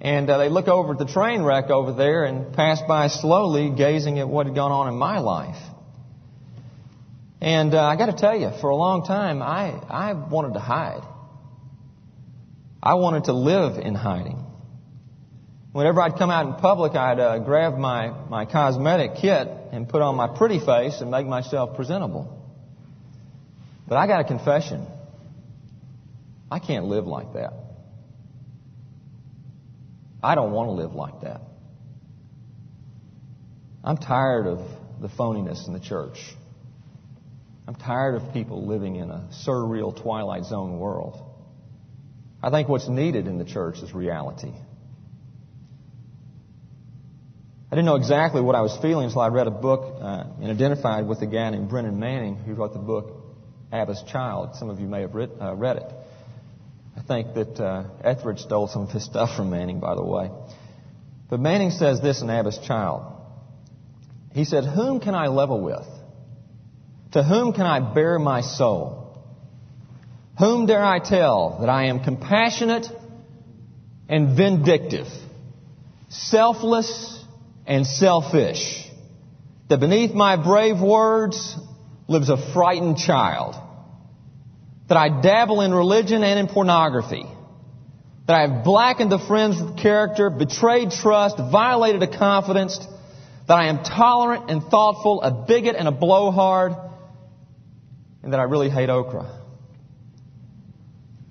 And 0.00 0.30
uh, 0.30 0.38
they 0.38 0.48
look 0.48 0.68
over 0.68 0.92
at 0.92 0.98
the 0.98 1.06
train 1.06 1.42
wreck 1.42 1.68
over 1.68 1.92
there 1.92 2.24
and 2.24 2.54
pass 2.54 2.80
by 2.88 3.08
slowly, 3.08 3.70
gazing 3.76 4.18
at 4.18 4.28
what 4.28 4.46
had 4.46 4.54
gone 4.54 4.72
on 4.72 4.88
in 4.88 4.94
my 4.94 5.18
life. 5.18 5.60
And 7.42 7.74
uh, 7.74 7.82
I 7.82 7.96
got 7.96 8.06
to 8.06 8.16
tell 8.16 8.38
you, 8.38 8.50
for 8.60 8.70
a 8.70 8.76
long 8.76 9.04
time, 9.04 9.42
I, 9.42 9.70
I 9.88 10.12
wanted 10.14 10.54
to 10.54 10.60
hide. 10.60 11.02
I 12.82 12.94
wanted 12.94 13.24
to 13.24 13.32
live 13.32 13.76
in 13.76 13.94
hiding. 13.94 14.46
Whenever 15.72 16.00
I'd 16.00 16.16
come 16.16 16.30
out 16.30 16.46
in 16.46 16.54
public, 16.54 16.94
I'd 16.94 17.20
uh, 17.20 17.38
grab 17.40 17.76
my, 17.76 18.10
my 18.28 18.46
cosmetic 18.46 19.16
kit 19.16 19.48
and 19.70 19.88
put 19.88 20.02
on 20.02 20.16
my 20.16 20.26
pretty 20.26 20.58
face 20.58 21.00
and 21.00 21.10
make 21.10 21.26
myself 21.26 21.76
presentable. 21.76 22.36
But 23.86 23.96
I 23.96 24.06
got 24.06 24.20
a 24.20 24.24
confession. 24.24 24.86
I 26.50 26.58
can't 26.58 26.86
live 26.86 27.06
like 27.06 27.32
that. 27.34 27.52
I 30.22 30.34
don't 30.34 30.52
want 30.52 30.68
to 30.68 30.72
live 30.72 30.94
like 30.94 31.22
that. 31.22 31.40
I'm 33.82 33.96
tired 33.96 34.46
of 34.46 34.58
the 35.00 35.08
phoniness 35.08 35.66
in 35.66 35.72
the 35.72 35.80
church. 35.80 36.18
I'm 37.66 37.74
tired 37.74 38.16
of 38.16 38.32
people 38.32 38.66
living 38.66 38.96
in 38.96 39.10
a 39.10 39.28
surreal 39.46 39.96
Twilight 40.02 40.44
Zone 40.44 40.78
world. 40.78 41.22
I 42.42 42.50
think 42.50 42.68
what's 42.68 42.88
needed 42.88 43.26
in 43.26 43.38
the 43.38 43.44
church 43.44 43.78
is 43.78 43.94
reality. 43.94 44.52
I 47.70 47.76
didn't 47.76 47.86
know 47.86 47.94
exactly 47.94 48.40
what 48.40 48.56
I 48.56 48.62
was 48.62 48.76
feeling 48.82 49.04
until 49.04 49.20
I 49.20 49.28
read 49.28 49.46
a 49.46 49.52
book 49.52 49.98
uh, 50.00 50.24
and 50.40 50.50
identified 50.50 51.06
with 51.06 51.22
a 51.22 51.26
guy 51.26 51.50
named 51.50 51.68
Brennan 51.68 52.00
Manning 52.00 52.34
who 52.34 52.54
wrote 52.54 52.72
the 52.72 52.80
book 52.80 53.12
Abba's 53.72 54.02
Child. 54.10 54.56
Some 54.56 54.70
of 54.70 54.80
you 54.80 54.88
may 54.88 55.02
have 55.02 55.14
read, 55.14 55.30
uh, 55.40 55.54
read 55.54 55.76
it. 55.76 55.92
I 56.96 57.02
think 57.02 57.34
that 57.34 57.60
uh, 57.60 57.84
Etheridge 58.02 58.40
stole 58.40 58.66
some 58.66 58.82
of 58.82 58.90
his 58.90 59.04
stuff 59.04 59.36
from 59.36 59.50
Manning, 59.50 59.78
by 59.78 59.94
the 59.94 60.04
way. 60.04 60.32
But 61.28 61.38
Manning 61.38 61.70
says 61.70 62.00
this 62.00 62.22
in 62.22 62.28
Abba's 62.28 62.58
Child. 62.58 63.12
He 64.32 64.44
said, 64.44 64.64
Whom 64.64 64.98
can 64.98 65.14
I 65.14 65.28
level 65.28 65.60
with? 65.60 65.86
To 67.12 67.22
whom 67.22 67.52
can 67.52 67.66
I 67.66 67.94
bare 67.94 68.18
my 68.18 68.40
soul? 68.40 69.16
Whom 70.40 70.66
dare 70.66 70.84
I 70.84 70.98
tell 70.98 71.58
that 71.60 71.68
I 71.68 71.84
am 71.84 72.02
compassionate 72.02 72.88
and 74.08 74.36
vindictive, 74.36 75.06
selfless 76.08 77.19
and 77.70 77.86
selfish, 77.86 78.86
that 79.70 79.80
beneath 79.80 80.12
my 80.12 80.36
brave 80.36 80.78
words 80.78 81.56
lives 82.06 82.28
a 82.28 82.52
frightened 82.52 82.98
child? 82.98 83.54
that 84.90 84.98
I 84.98 85.08
dabble 85.22 85.60
in 85.60 85.72
religion 85.72 86.24
and 86.24 86.36
in 86.36 86.48
pornography, 86.48 87.24
that 88.26 88.34
I 88.34 88.40
have 88.40 88.64
blackened 88.64 89.12
a 89.12 89.24
friend's 89.24 89.80
character, 89.80 90.30
betrayed 90.30 90.90
trust, 90.90 91.36
violated 91.36 92.02
a 92.02 92.18
confidence, 92.18 92.76
that 93.46 93.54
I 93.56 93.68
am 93.68 93.84
tolerant 93.84 94.50
and 94.50 94.64
thoughtful, 94.64 95.22
a 95.22 95.30
bigot 95.30 95.76
and 95.76 95.86
a 95.86 95.92
blowhard, 95.92 96.74
and 98.24 98.32
that 98.32 98.40
I 98.40 98.42
really 98.42 98.68
hate 98.68 98.90
okra. 98.90 99.30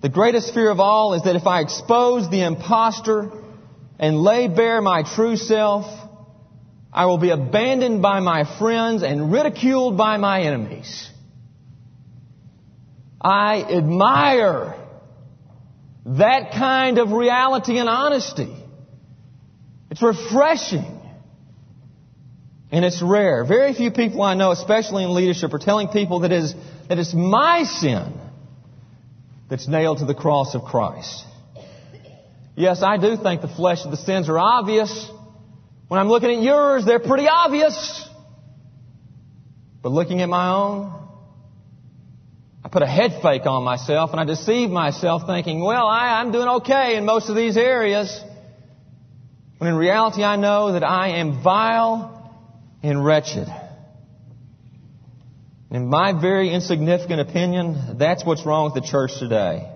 The 0.04 0.10
greatest 0.10 0.54
fear 0.54 0.70
of 0.70 0.80
all 0.80 1.14
is 1.14 1.24
that 1.24 1.36
if 1.36 1.46
I 1.46 1.60
expose 1.60 2.32
the 2.32 2.44
impostor 2.46 3.30
and 4.00 4.22
lay 4.22 4.48
bare 4.48 4.82
my 4.82 5.04
true 5.04 5.36
self, 5.36 5.86
I 6.92 7.06
will 7.06 7.18
be 7.18 7.30
abandoned 7.30 8.02
by 8.02 8.20
my 8.20 8.58
friends 8.58 9.04
and 9.04 9.32
ridiculed 9.32 9.98
by 9.98 10.18
my 10.18 10.42
enemies. 10.42 11.10
I 13.22 13.62
admire 13.62 14.76
that 16.06 16.52
kind 16.52 16.98
of 16.98 17.12
reality 17.12 17.78
and 17.78 17.88
honesty. 17.88 18.56
It's 19.92 20.02
refreshing. 20.02 20.96
And 22.72 22.86
it's 22.86 23.02
rare. 23.02 23.46
Very 23.46 23.74
few 23.74 23.92
people 23.92 24.22
I 24.22 24.36
know, 24.36 24.52
especially 24.52 25.04
in 25.04 25.14
leadership, 25.14 25.54
are 25.54 25.60
telling 25.60 25.88
people 25.90 26.20
that 26.20 26.32
is, 26.32 26.54
that 26.88 27.00
it's 27.00 27.14
my 27.14 27.64
sin 27.64 28.14
that's 29.50 29.68
nailed 29.68 30.00
to 30.00 30.06
the 30.06 30.14
cross 30.14 30.54
of 30.54 30.64
Christ. 30.64 31.26
Yes, 32.56 32.84
I 32.84 32.98
do 32.98 33.18
think 33.18 33.42
the 33.42 33.48
flesh 33.48 33.86
of 33.86 33.92
the 33.92 33.98
sins 33.98 34.30
are 34.30 34.38
obvious. 34.38 35.10
When 35.90 36.00
I'm 36.00 36.08
looking 36.08 36.30
at 36.30 36.44
yours, 36.44 36.86
they're 36.86 37.00
pretty 37.00 37.28
obvious. 37.28 38.08
But 39.82 39.92
looking 39.92 40.22
at 40.22 40.30
my 40.30 40.50
own, 40.50 40.94
I 42.64 42.70
put 42.70 42.84
a 42.84 42.88
head 42.88 43.20
fake 43.24 43.48
on 43.48 43.64
myself 43.64 44.12
and 44.12 44.20
I 44.20 44.24
deceive 44.24 44.70
myself 44.70 45.24
thinking, 45.26 45.62
well, 45.64 45.88
I, 45.88 46.22
I'm 46.22 46.32
doing 46.32 46.48
okay 46.48 46.96
in 46.96 47.06
most 47.06 47.30
of 47.30 47.36
these 47.36 47.58
areas. 47.58 48.24
When 49.58 49.72
in 49.72 49.76
reality 49.76 50.24
I 50.24 50.36
know 50.36 50.74
that 50.74 50.84
I 50.84 51.18
am 51.18 51.42
vile 51.42 52.40
and 52.84 53.04
wretched. 53.04 53.48
In 55.72 55.88
my 55.88 56.14
very 56.14 56.54
insignificant 56.54 57.20
opinion, 57.20 57.98
that's 57.98 58.24
what's 58.24 58.46
wrong 58.46 58.66
with 58.66 58.76
the 58.76 58.88
church 58.88 59.18
today. 59.18 59.68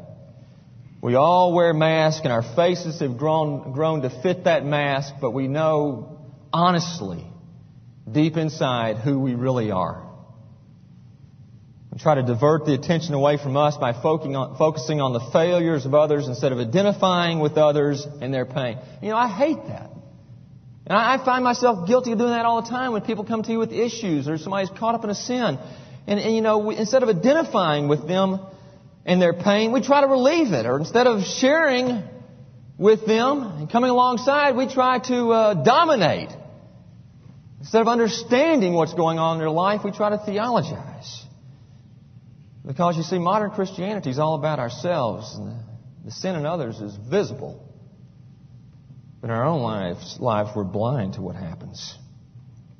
We 1.04 1.16
all 1.16 1.52
wear 1.52 1.74
masks 1.74 2.22
and 2.24 2.32
our 2.32 2.56
faces 2.56 3.02
have 3.02 3.18
grown, 3.18 3.74
grown 3.74 4.04
to 4.04 4.10
fit 4.10 4.46
that 4.46 4.63
mask, 4.63 5.16
but 5.20 5.32
we 5.32 5.50
know 5.50 6.18
honestly, 6.54 7.26
deep 8.10 8.38
inside, 8.38 9.00
who 9.00 9.20
we 9.20 9.36
really 9.36 9.70
are. 9.70 10.10
We 11.92 12.00
try 12.00 12.16
to 12.16 12.24
divert 12.24 12.66
the 12.66 12.74
attention 12.74 13.16
away 13.16 13.36
from 13.36 13.58
us 13.58 13.76
by 13.76 13.92
focusing 13.92 14.38
on, 14.38 14.56
focusing 14.58 15.02
on 15.02 15.12
the 15.12 15.20
failures 15.34 15.86
of 15.86 15.94
others 15.94 16.30
instead 16.30 16.54
of 16.54 16.60
identifying 16.60 17.42
with 17.42 17.58
others 17.58 18.08
and 18.22 18.34
their 18.34 18.46
pain. 18.46 18.78
You 19.02 19.10
know, 19.10 19.18
I 19.18 19.28
hate 19.28 19.60
that. 19.68 19.89
And 20.88 20.98
I 20.98 21.18
find 21.18 21.44
myself 21.44 21.86
guilty 21.86 22.13
of 22.13 22.18
doing 22.18 22.32
that 22.32 22.46
all 22.46 22.62
the 22.62 22.70
time 22.70 22.94
when 22.94 23.02
people 23.02 23.26
come 23.26 23.44
to 23.44 23.52
you 23.52 23.60
with 23.60 23.74
issues 23.74 24.30
or 24.30 24.38
somebody's 24.38 24.70
caught 24.70 24.96
up 24.96 25.04
in 25.04 25.10
a 25.10 25.16
sin. 25.16 25.60
And, 26.08 26.20
and 26.22 26.34
you 26.34 26.42
know, 26.42 26.60
we, 26.60 26.78
instead 26.78 27.04
of 27.04 27.10
identifying 27.10 27.89
with 27.89 28.08
them 28.08 28.39
and 29.06 29.22
their 29.22 29.34
pain, 29.34 29.72
we 29.72 29.82
try 29.82 30.02
to 30.02 30.08
relieve 30.08 30.54
it. 30.54 30.66
Or 30.66 30.78
instead 30.78 31.08
of 31.08 31.24
sharing 31.24 32.04
with 32.78 33.06
them 33.06 33.42
and 33.42 33.72
coming 33.72 33.89
alongside, 33.89 34.56
we 34.56 34.68
try 34.68 35.00
to 35.00 35.30
uh, 35.32 35.54
dominate. 35.63 36.30
Instead 37.60 37.82
of 37.82 37.88
understanding 37.88 38.74
what's 38.74 38.94
going 38.94 39.20
on 39.20 39.36
in 39.36 39.39
their 39.39 39.50
life, 39.50 39.82
we 39.84 39.92
try 39.92 40.10
to 40.10 40.18
theologize. 40.26 41.24
Because 42.66 42.96
you 42.98 43.04
see, 43.04 43.20
modern 43.20 43.52
Christianity 43.52 44.10
is 44.10 44.20
all 44.20 44.36
about 44.36 44.60
ourselves, 44.60 45.34
and 45.36 45.60
the, 46.06 46.12
sin 46.12 46.36
in 46.36 46.46
others 46.46 46.80
is 46.80 46.96
visible. 46.96 47.62
But 49.22 49.30
in 49.30 49.36
our 49.36 49.46
own 49.46 49.62
lives, 49.62 50.18
lives, 50.20 50.50
we're 50.56 50.63
blind 50.63 51.13
to 51.13 51.22
what 51.22 51.36
happens. 51.36 51.98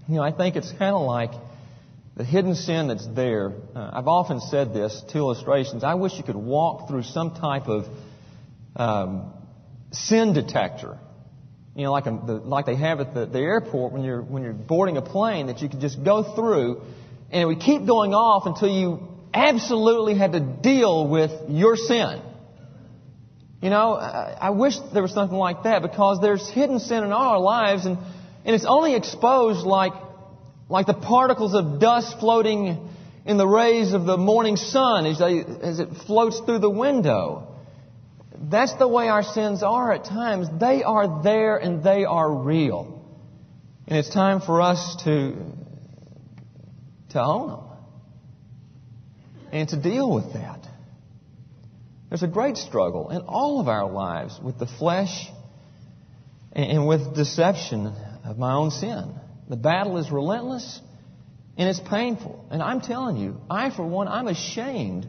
You 0.08 0.16
know, 0.16 0.22
I 0.22 0.32
think 0.32 0.56
it's 0.56 0.72
kind 0.72 0.96
of 0.96 1.02
like 1.02 1.32
the 2.15 2.23
hidden 2.23 2.56
sin 2.56 2.89
that's 2.89 3.08
there. 3.08 3.54
Uh, 3.76 3.89
I've 3.93 4.08
often 4.08 4.39
said 4.39 4.73
this, 4.73 5.04
two 5.12 5.19
illustrations. 5.19 5.84
I 5.84 5.95
wish 5.95 6.13
you 6.17 6.23
could 6.23 6.36
walk 6.36 6.88
through 6.88 7.04
some 7.04 7.34
type 7.34 7.67
of 7.67 7.86
um, 8.76 9.34
sin 9.91 10.34
detector. 10.34 10.99
You 11.76 11.86
know, 11.86 11.91
like, 11.91 12.06
a, 12.06 12.12
the, 12.12 12.34
like 12.34 12.67
they 12.67 12.76
have 12.76 12.99
at 12.99 13.15
the, 13.15 13.26
the 13.26 13.39
airport 13.39 13.93
when 13.93 14.04
you're, 14.04 14.21
when 14.21 14.43
you're 14.43 14.54
boarding 14.54 14.97
a 14.97 15.02
plane 15.02 15.47
that 15.47 15.62
you 15.62 15.69
could 15.69 15.82
just 15.82 16.04
go 16.04 16.36
through 16.36 16.84
and 17.32 17.41
it 17.41 17.45
would 17.45 17.62
keep 17.62 17.88
going 17.88 18.13
off 18.13 18.45
until 18.45 18.69
you 18.69 19.08
absolutely 19.34 20.15
had 20.15 20.34
to 20.34 20.39
deal 20.39 21.08
with 21.08 21.32
your 21.49 21.76
sin. 21.76 22.21
You 23.60 23.71
know, 23.71 23.95
I 23.95 24.52
wish 24.52 24.76
there 24.93 25.02
was 25.02 25.13
something 25.13 25.38
like 25.38 25.63
that 25.63 25.82
because 25.82 26.19
there's 26.21 26.47
hidden 26.47 26.80
sin 26.80 27.04
in 27.04 27.12
all 27.12 27.30
our 27.30 27.39
lives 27.39 27.88
and, 27.88 27.97
and 28.45 28.56
it's 28.56 28.65
only 28.65 28.93
exposed 28.93 29.65
like, 29.65 29.93
like 30.69 30.88
the 30.88 30.93
particles 30.93 31.54
of 31.54 31.80
dust 31.80 32.19
floating 32.19 32.89
in 33.26 33.38
the 33.38 33.47
rays 33.47 33.93
of 33.93 34.06
the 34.06 34.17
morning 34.17 34.56
sun 34.56 35.06
as, 35.06 35.19
they, 35.19 35.39
as 35.39 35.80
it 35.80 35.89
floats 36.08 36.39
through 36.41 36.60
the 36.60 36.69
window. 36.69 37.47
That's 38.49 38.73
the 38.73 38.88
way 38.88 39.08
our 39.08 39.23
sins 39.23 39.63
are 39.63 39.93
at 39.93 40.06
times. 40.06 40.47
They 40.60 40.84
are 40.84 41.23
there 41.23 41.58
and 41.58 41.84
they 41.84 42.06
are 42.06 42.32
real. 42.32 43.02
And 43.88 43.97
it's 43.97 44.10
time 44.10 44.41
for 44.41 44.62
us 44.62 44.97
to, 45.04 45.36
to 47.12 47.21
own 47.21 47.49
them 47.49 47.60
and 49.52 49.69
to 49.69 49.78
deal 49.78 50.12
with 50.12 50.34
that. 50.34 50.67
There's 52.10 52.23
a 52.23 52.28
great 52.28 52.58
struggle 52.58 53.10
in 53.10 53.21
all 53.21 53.60
of 53.60 53.67
our 53.67 53.89
lives 53.89 54.39
with 54.41 54.60
the 54.60 54.67
flesh 54.67 55.30
and 56.52 56.88
with 56.88 57.15
deception 57.15 57.88
of 58.26 58.38
my 58.38 58.54
own 58.54 58.71
sin. 58.71 59.13
The 59.49 59.56
battle 59.58 59.97
is 59.97 60.12
relentless 60.12 60.82
and 61.58 61.69
it's 61.69 61.79
painful. 61.79 62.45
And 62.49 62.62
I'm 62.62 62.82
telling 62.82 63.17
you, 63.17 63.39
I, 63.49 63.69
for 63.69 63.86
one, 63.86 64.08
I'm 64.08 64.27
ashamed 64.27 65.08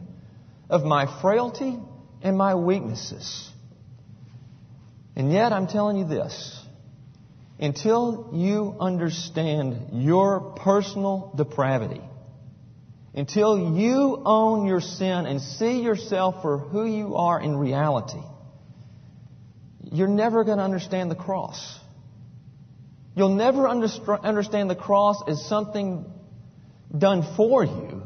of 0.69 0.83
my 0.83 1.21
frailty 1.21 1.79
and 2.21 2.37
my 2.37 2.55
weaknesses. 2.55 3.49
And 5.15 5.31
yet, 5.31 5.53
I'm 5.53 5.67
telling 5.67 5.97
you 5.97 6.05
this 6.05 6.61
until 7.59 8.31
you 8.33 8.75
understand 8.79 10.03
your 10.03 10.55
personal 10.57 11.31
depravity, 11.35 12.01
until 13.13 13.77
you 13.77 14.21
own 14.25 14.67
your 14.67 14.81
sin 14.81 15.25
and 15.25 15.41
see 15.41 15.81
yourself 15.81 16.41
for 16.41 16.57
who 16.57 16.85
you 16.85 17.15
are 17.15 17.39
in 17.39 17.55
reality, 17.55 18.21
you're 19.91 20.09
never 20.09 20.43
going 20.43 20.57
to 20.57 20.63
understand 20.63 21.09
the 21.09 21.15
cross. 21.15 21.79
You'll 23.15 23.35
never 23.35 23.67
understand 23.67 24.69
the 24.69 24.75
cross 24.75 25.23
as 25.27 25.45
something 25.47 26.05
done 26.95 27.23
for 27.37 27.63
you 27.63 28.03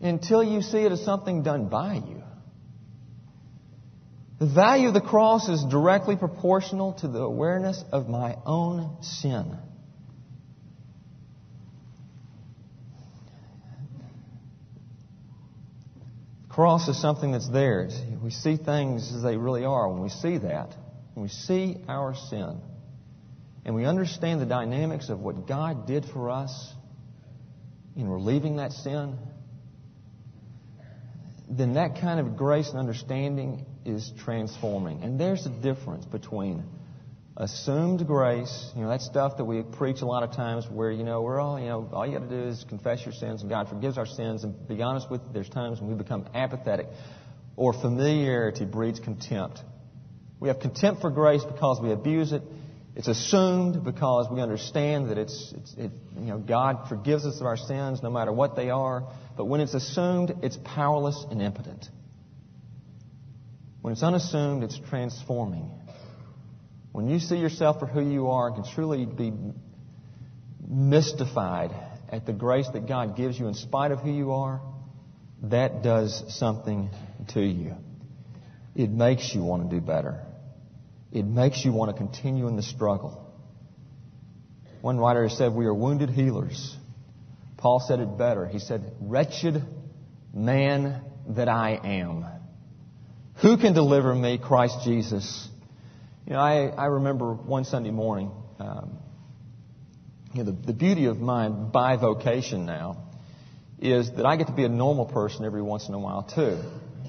until 0.00 0.44
you 0.44 0.62
see 0.62 0.78
it 0.78 0.92
as 0.92 1.04
something 1.04 1.42
done 1.42 1.68
by 1.68 1.94
you. 1.94 2.22
The 4.38 4.46
value 4.46 4.88
of 4.88 4.94
the 4.94 5.00
cross 5.00 5.48
is 5.48 5.64
directly 5.64 6.16
proportional 6.16 6.92
to 6.94 7.08
the 7.08 7.20
awareness 7.20 7.82
of 7.90 8.08
my 8.08 8.36
own 8.44 8.98
sin. 9.02 9.56
The 16.42 16.54
cross 16.54 16.86
is 16.88 17.00
something 17.00 17.32
that's 17.32 17.48
there. 17.48 17.88
We 18.22 18.30
see 18.30 18.56
things 18.56 19.12
as 19.12 19.22
they 19.22 19.36
really 19.36 19.64
are. 19.64 19.88
When 19.90 20.02
we 20.02 20.10
see 20.10 20.38
that, 20.38 20.74
when 21.14 21.24
we 21.24 21.28
see 21.28 21.78
our 21.88 22.14
sin, 22.14 22.60
and 23.64 23.74
we 23.74 23.84
understand 23.84 24.40
the 24.40 24.46
dynamics 24.46 25.08
of 25.08 25.20
what 25.20 25.46
God 25.46 25.86
did 25.86 26.04
for 26.04 26.30
us 26.30 26.72
in 27.96 28.08
relieving 28.08 28.56
that 28.56 28.72
sin, 28.72 29.18
then 31.48 31.74
that 31.74 32.00
kind 32.00 32.20
of 32.20 32.36
grace 32.36 32.68
and 32.68 32.78
understanding 32.78 33.64
is 33.84 34.10
transforming. 34.24 35.02
And 35.02 35.18
there's 35.18 35.46
a 35.46 35.50
difference 35.50 36.04
between 36.04 36.64
assumed 37.36 38.06
grace, 38.06 38.70
you 38.76 38.82
know, 38.82 38.88
that 38.88 39.00
stuff 39.00 39.38
that 39.38 39.44
we 39.44 39.62
preach 39.62 40.02
a 40.02 40.06
lot 40.06 40.22
of 40.22 40.32
times 40.32 40.66
where, 40.70 40.90
you 40.90 41.02
know, 41.02 41.22
we're 41.22 41.40
all, 41.40 41.58
you 41.58 41.66
know, 41.66 41.88
all 41.92 42.06
you 42.06 42.18
got 42.18 42.28
to 42.28 42.42
do 42.42 42.48
is 42.48 42.64
confess 42.68 43.04
your 43.04 43.12
sins 43.12 43.40
and 43.40 43.50
God 43.50 43.68
forgives 43.68 43.98
our 43.98 44.06
sins 44.06 44.44
and 44.44 44.68
be 44.68 44.80
honest 44.82 45.10
with 45.10 45.20
you, 45.22 45.28
there's 45.32 45.48
times 45.48 45.80
when 45.80 45.90
we 45.90 45.96
become 45.96 46.26
apathetic 46.34 46.86
or 47.56 47.72
familiarity 47.72 48.64
breeds 48.64 49.00
contempt. 49.00 49.60
We 50.38 50.48
have 50.48 50.60
contempt 50.60 51.00
for 51.00 51.10
grace 51.10 51.44
because 51.44 51.80
we 51.80 51.90
abuse 51.90 52.32
it. 52.32 52.42
It's 52.96 53.08
assumed 53.08 53.82
because 53.82 54.28
we 54.30 54.40
understand 54.40 55.10
that 55.10 55.18
it's, 55.18 55.52
it's 55.56 55.74
it, 55.74 55.90
you 56.16 56.26
know, 56.26 56.38
God 56.38 56.88
forgives 56.88 57.26
us 57.26 57.40
of 57.40 57.46
our 57.46 57.56
sins 57.56 58.02
no 58.02 58.10
matter 58.10 58.32
what 58.32 58.54
they 58.54 58.70
are. 58.70 59.08
But 59.36 59.46
when 59.46 59.60
it's 59.60 59.74
assumed, 59.74 60.32
it's 60.42 60.56
powerless 60.64 61.26
and 61.28 61.42
impotent. 61.42 61.88
When 63.82 63.92
it's 63.92 64.02
unassumed, 64.02 64.62
it's 64.62 64.80
transforming. 64.88 65.70
When 66.92 67.08
you 67.08 67.18
see 67.18 67.36
yourself 67.36 67.80
for 67.80 67.86
who 67.86 68.00
you 68.00 68.28
are 68.28 68.46
and 68.46 68.62
can 68.62 68.72
truly 68.72 69.04
be 69.04 69.32
mystified 70.66 71.72
at 72.08 72.26
the 72.26 72.32
grace 72.32 72.68
that 72.72 72.86
God 72.86 73.16
gives 73.16 73.38
you 73.38 73.48
in 73.48 73.54
spite 73.54 73.90
of 73.90 73.98
who 73.98 74.12
you 74.12 74.32
are, 74.32 74.62
that 75.42 75.82
does 75.82 76.22
something 76.38 76.90
to 77.34 77.40
you. 77.40 77.74
It 78.76 78.90
makes 78.90 79.34
you 79.34 79.42
want 79.42 79.68
to 79.68 79.80
do 79.80 79.84
better. 79.84 80.24
It 81.14 81.24
makes 81.24 81.64
you 81.64 81.72
want 81.72 81.92
to 81.92 81.96
continue 81.96 82.48
in 82.48 82.56
the 82.56 82.62
struggle. 82.62 83.32
One 84.80 84.98
writer 84.98 85.28
said, 85.28 85.54
We 85.54 85.64
are 85.66 85.72
wounded 85.72 86.10
healers. 86.10 86.76
Paul 87.56 87.80
said 87.86 88.00
it 88.00 88.18
better. 88.18 88.46
He 88.46 88.58
said, 88.58 88.92
Wretched 89.00 89.62
man 90.34 91.02
that 91.28 91.48
I 91.48 91.80
am. 91.82 92.26
Who 93.42 93.56
can 93.56 93.74
deliver 93.74 94.12
me, 94.12 94.38
Christ 94.38 94.78
Jesus? 94.84 95.48
You 96.26 96.32
know, 96.32 96.40
I, 96.40 96.66
I 96.66 96.86
remember 96.86 97.32
one 97.32 97.64
Sunday 97.64 97.92
morning, 97.92 98.32
um, 98.58 98.98
you 100.32 100.42
know, 100.42 100.50
the, 100.50 100.66
the 100.66 100.72
beauty 100.72 101.04
of 101.04 101.18
my 101.18 101.48
bivocation 101.48 102.66
now 102.66 103.04
is 103.78 104.10
that 104.16 104.26
I 104.26 104.36
get 104.36 104.48
to 104.48 104.52
be 104.52 104.64
a 104.64 104.68
normal 104.68 105.06
person 105.06 105.44
every 105.44 105.62
once 105.62 105.88
in 105.88 105.94
a 105.94 105.98
while 105.98 106.24
too, 106.24 106.58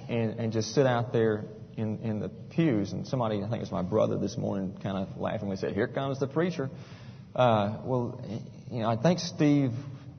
and, 0.07 0.39
and 0.39 0.53
just 0.53 0.75
sit 0.75 0.85
out 0.85 1.11
there 1.11 1.45
in, 1.77 1.99
in 1.99 2.19
the 2.19 2.29
pews. 2.29 2.91
And 2.91 3.07
somebody, 3.07 3.37
I 3.37 3.41
think 3.41 3.55
it 3.55 3.59
was 3.61 3.71
my 3.71 3.81
brother 3.81 4.17
this 4.17 4.37
morning, 4.37 4.77
kind 4.81 4.97
of 4.97 5.17
laughingly 5.19 5.57
said, 5.57 5.73
"Here 5.73 5.87
comes 5.87 6.19
the 6.19 6.27
preacher." 6.27 6.69
Uh, 7.35 7.77
well, 7.83 8.21
you 8.71 8.79
know, 8.79 8.89
I 8.89 8.95
think 8.95 9.19
Steve, 9.19 9.71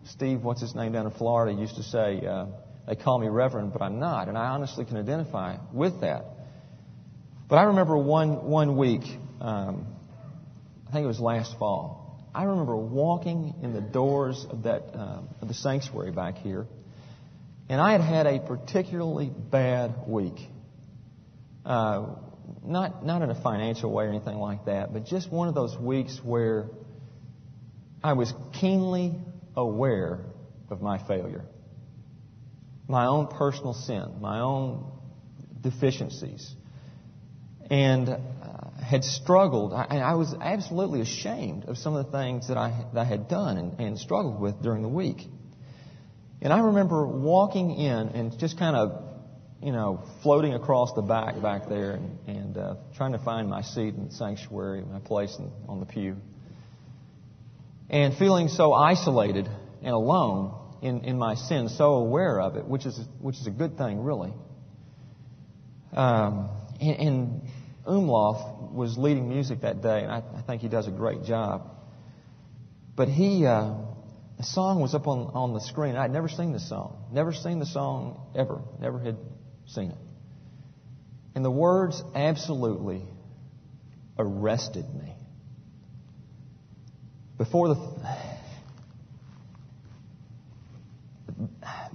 Steve, 0.05 0.43
what's 0.43 0.61
his 0.61 0.75
name 0.75 0.93
down 0.93 1.07
in 1.07 1.13
Florida, 1.13 1.59
used 1.59 1.77
to 1.77 1.83
say, 1.83 2.27
uh, 2.27 2.47
"They 2.87 2.97
call 2.97 3.19
me 3.19 3.29
Reverend, 3.29 3.73
but 3.73 3.83
I'm 3.83 3.99
not," 3.99 4.29
and 4.29 4.37
I 4.37 4.49
honestly 4.49 4.85
can 4.85 4.97
identify 4.97 5.57
with 5.73 6.01
that. 6.03 6.25
But 7.49 7.57
I 7.57 7.65
remember 7.65 7.97
one, 7.97 8.47
one 8.47 8.77
week, 8.77 9.03
um, 9.41 9.87
I 10.89 10.93
think 10.93 11.05
it 11.05 11.07
was 11.07 11.21
last 11.21 11.57
fall, 11.59 12.07
I 12.35 12.45
remember 12.45 12.77
walking 12.77 13.55
in 13.63 13.73
the 13.73 13.81
doors 13.81 14.45
of, 14.51 14.65
that, 14.65 14.83
uh, 14.95 15.23
of 15.41 15.49
the 15.49 15.55
sanctuary 15.55 16.11
back 16.11 16.37
here, 16.37 16.67
and 17.69 17.81
I 17.81 17.93
had 17.93 18.03
had 18.03 18.27
a 18.27 18.41
particularly 18.41 19.31
bad 19.31 19.95
week. 20.07 20.39
Uh, 21.67 22.07
not, 22.65 23.05
not 23.05 23.23
in 23.23 23.31
a 23.31 23.43
financial 23.43 23.93
way 23.93 24.05
or 24.05 24.09
anything 24.09 24.39
like 24.39 24.67
that, 24.67 24.93
but 24.93 25.05
just 25.05 25.33
one 25.33 25.49
of 25.49 25.55
those 25.55 25.77
weeks 25.77 26.21
where 26.23 26.71
I 28.05 28.13
was 28.13 28.33
keenly 28.61 29.15
aware 29.57 30.27
of 30.71 30.81
my 30.81 30.99
failure, 31.07 31.45
my 32.87 33.07
own 33.07 33.27
personal 33.27 33.73
sin, 33.73 34.21
my 34.21 34.39
own 34.39 34.93
deficiencies, 35.61 36.55
and 37.69 38.09
uh, 38.09 38.19
had 38.81 39.03
struggled. 39.03 39.73
I, 39.73 39.99
I, 39.99 40.15
was 40.15 40.35
absolutely 40.41 41.01
ashamed 41.01 41.65
of 41.65 41.79
some 41.79 41.97
of 41.97 42.07
the 42.07 42.13
things 42.13 42.47
that 42.47 42.57
I, 42.57 42.85
that 42.95 43.01
I 43.01 43.05
had 43.05 43.29
done 43.29 43.59
and, 43.59 43.81
and 43.81 43.99
struggled 43.99 44.41
with 44.41 44.63
during 44.63 44.83
the 44.83 44.89
week. 44.89 45.23
And 46.41 46.53
I 46.53 46.61
remember 46.61 47.07
walking 47.09 47.73
in 47.73 48.09
and 48.11 48.39
just 48.39 48.57
kind 48.57 48.77
of, 48.77 49.06
you 49.63 49.73
know, 49.73 50.03
floating 50.23 50.55
across 50.55 50.93
the 50.95 51.03
back 51.03 51.41
back 51.41 51.69
there 51.69 51.93
and, 51.93 52.19
and 52.29 52.57
uh, 52.57 52.75
trying 52.97 53.13
to 53.13 53.19
find 53.19 53.49
my 53.49 53.63
seat 53.63 53.95
in 53.95 54.07
the 54.07 54.13
sanctuary, 54.13 54.83
my 54.83 55.01
place 55.01 55.35
in, 55.39 55.51
on 55.69 55.81
the 55.81 55.87
pew, 55.87 56.17
and 57.89 58.17
feeling 58.17 58.49
so 58.49 58.73
isolated 58.73 59.49
and 59.83 59.95
alone 59.95 60.55
in, 60.83 61.05
in 61.05 61.19
my 61.19 61.35
sin, 61.35 61.69
so 61.69 61.95
aware 61.95 62.41
of 62.41 62.57
it, 62.57 62.67
which 62.67 62.85
is 62.85 63.01
which 63.21 63.37
is 63.37 63.47
a 63.47 63.51
good 63.51 63.79
thing, 63.79 64.01
really. 64.01 64.33
Um, 65.93 66.51
and, 66.81 66.97
and 67.01 67.43
Umlauf 67.87 68.73
was 68.73 68.99
leading 68.99 69.29
music 69.29 69.63
that 69.63 69.81
day, 69.83 70.03
and 70.03 70.13
I, 70.13 70.19
I 70.19 70.43
think 70.43 70.61
he 70.61 70.69
does 70.69 70.87
a 70.87 70.91
great 70.91 71.25
job. 71.25 71.71
But 72.95 73.09
he, 73.09 73.47
uh, 73.47 73.75
the 74.37 74.43
song 74.43 74.81
was 74.81 74.95
up 74.95 75.07
on, 75.07 75.31
on 75.35 75.55
the 75.55 75.61
screen. 75.61 75.97
I'd 75.97 76.11
never 76.11 76.29
seen 76.29 76.53
this 76.53 76.69
song. 76.69 77.07
Never 77.13 77.33
seen 77.33 77.59
the 77.59 77.67
song 77.67 78.21
ever. 78.35 78.61
Never 78.81 78.99
had 78.99 79.17
seen 79.67 79.91
it. 79.91 79.99
And 81.35 81.45
the 81.45 81.51
words 81.51 82.03
absolutely 82.15 83.03
arrested 84.19 84.87
me. 84.95 85.15
Before 87.37 87.69
the, 87.69 88.17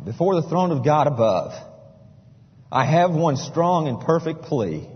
before 0.05 0.36
the 0.36 0.47
throne 0.47 0.71
of 0.71 0.86
God 0.86 1.07
above, 1.07 1.53
I 2.71 2.86
have 2.86 3.12
one 3.12 3.38
strong 3.38 3.88
and 3.88 3.99
perfect 3.99 4.43
plea. 4.43 4.88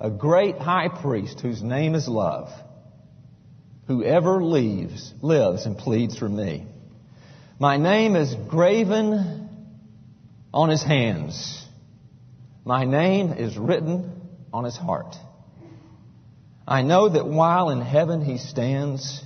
A 0.00 0.10
great 0.10 0.58
high 0.58 0.88
priest 0.88 1.40
whose 1.40 1.62
name 1.62 1.94
is 1.94 2.06
love 2.06 2.50
whoever 3.88 4.44
leaves, 4.44 5.12
lives 5.22 5.64
and 5.66 5.76
pleads 5.76 6.16
for 6.16 6.28
me. 6.28 6.66
My 7.58 7.78
name 7.78 8.14
is 8.14 8.34
graven 8.34 9.47
on 10.52 10.68
his 10.68 10.82
hands. 10.82 11.66
My 12.64 12.84
name 12.84 13.32
is 13.32 13.56
written 13.56 14.12
on 14.52 14.64
his 14.64 14.76
heart. 14.76 15.14
I 16.66 16.82
know 16.82 17.08
that 17.08 17.26
while 17.26 17.70
in 17.70 17.80
heaven 17.80 18.22
he 18.22 18.38
stands, 18.38 19.22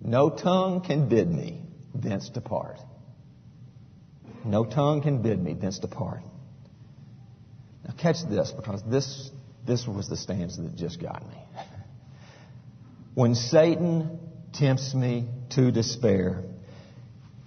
no 0.00 0.30
tongue 0.30 0.82
can 0.82 1.08
bid 1.08 1.28
me 1.30 1.62
thence 1.94 2.28
depart. 2.28 2.78
No 4.44 4.64
tongue 4.64 5.02
can 5.02 5.22
bid 5.22 5.42
me 5.42 5.54
thence 5.54 5.78
depart. 5.78 6.22
Now 7.86 7.94
catch 8.00 8.16
this 8.28 8.52
because 8.52 8.82
this 8.88 9.30
this 9.66 9.86
was 9.86 10.08
the 10.08 10.16
stanza 10.16 10.62
that 10.62 10.76
just 10.76 11.00
got 11.00 11.26
me. 11.26 11.38
When 13.14 13.34
Satan 13.34 14.18
tempts 14.52 14.94
me 14.94 15.28
to 15.50 15.70
despair 15.70 16.44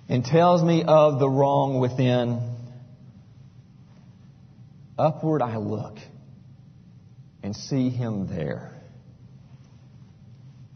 and 0.09 0.23
tells 0.23 0.63
me 0.63 0.83
of 0.87 1.19
the 1.19 1.29
wrong 1.29 1.79
within, 1.79 2.55
upward 4.97 5.41
I 5.41 5.57
look 5.57 5.97
and 7.43 7.55
see 7.55 7.89
him 7.89 8.27
there 8.27 8.77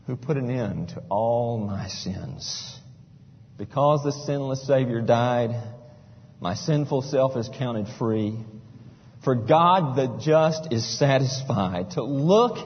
who 0.08 0.16
put 0.16 0.38
an 0.38 0.50
end 0.50 0.90
to 0.90 1.04
all 1.10 1.58
my 1.58 1.88
sins. 1.88 2.78
Because 3.58 4.04
the 4.04 4.12
sinless 4.12 4.66
Savior 4.66 5.02
died, 5.02 5.52
my 6.40 6.56
sinful 6.56 7.04
self 7.04 7.38
is 7.38 7.50
counted 7.58 7.88
free. 8.00 8.38
For 9.24 9.36
God 9.36 9.96
the 9.96 10.18
just 10.20 10.74
is 10.74 10.98
satisfied 10.98 11.92
to 11.92 12.04
look 12.04 12.58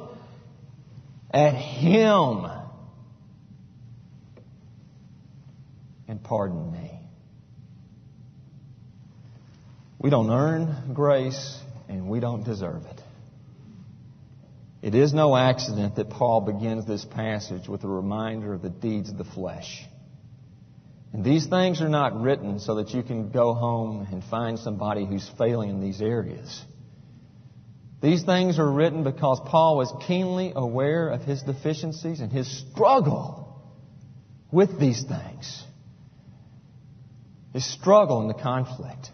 at 1.32 1.54
Him 1.54 2.46
and 6.08 6.15
pardon 6.26 6.72
me. 6.72 7.00
We 10.00 10.10
don't 10.10 10.30
earn 10.30 10.94
grace 10.94 11.58
and 11.88 12.10
we 12.10 12.20
don't 12.20 12.44
deserve 12.44 12.84
it. 12.86 13.02
It 14.82 14.94
is 14.94 15.14
no 15.16 15.36
accident 15.36 15.96
that 15.96 16.12
Paul 16.12 16.42
begins 16.42 16.86
this 16.86 17.04
passage 17.04 17.68
with 17.68 17.84
a 17.84 17.88
reminder 17.88 18.54
of 18.54 18.62
the 18.62 18.70
deeds 18.70 19.10
of 19.10 19.18
the 19.18 19.24
flesh. 19.24 19.84
And 21.12 21.24
these 21.24 21.48
things 21.48 21.82
are 21.82 21.90
not 21.90 22.22
written 22.22 22.60
so 22.60 22.76
that 22.76 22.90
you 22.90 23.02
can 23.02 23.32
go 23.32 23.54
home 23.54 24.08
and 24.12 24.24
find 24.24 24.60
somebody 24.60 25.06
who's 25.06 25.28
failing 25.40 25.70
in 25.70 25.82
these 25.82 26.02
areas. 26.02 26.62
These 28.02 28.24
things 28.24 28.60
are 28.60 28.72
written 28.72 29.04
because 29.04 29.40
Paul 29.46 29.78
was 29.78 29.92
keenly 30.06 30.52
aware 30.56 31.10
of 31.10 31.24
his 31.24 31.42
deficiencies 31.42 32.20
and 32.20 32.32
his 32.32 32.48
struggle 32.70 33.64
with 34.52 34.80
these 34.80 35.04
things. 35.04 35.64
His 37.56 37.64
struggle 37.64 38.20
and 38.20 38.30
the 38.30 38.34
conflict. 38.34 39.12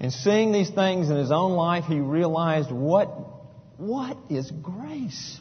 And 0.00 0.10
seeing 0.10 0.50
these 0.50 0.70
things 0.70 1.10
in 1.10 1.16
his 1.16 1.30
own 1.30 1.52
life, 1.52 1.84
he 1.84 2.00
realized 2.00 2.72
what, 2.72 3.08
what 3.76 4.16
is 4.30 4.50
grace? 4.50 5.38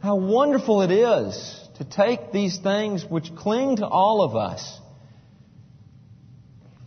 How 0.00 0.14
wonderful 0.14 0.82
it 0.82 0.92
is 0.92 1.68
to 1.78 1.84
take 1.84 2.30
these 2.30 2.58
things 2.58 3.04
which 3.04 3.34
cling 3.34 3.78
to 3.78 3.86
all 3.88 4.22
of 4.22 4.36
us 4.36 4.78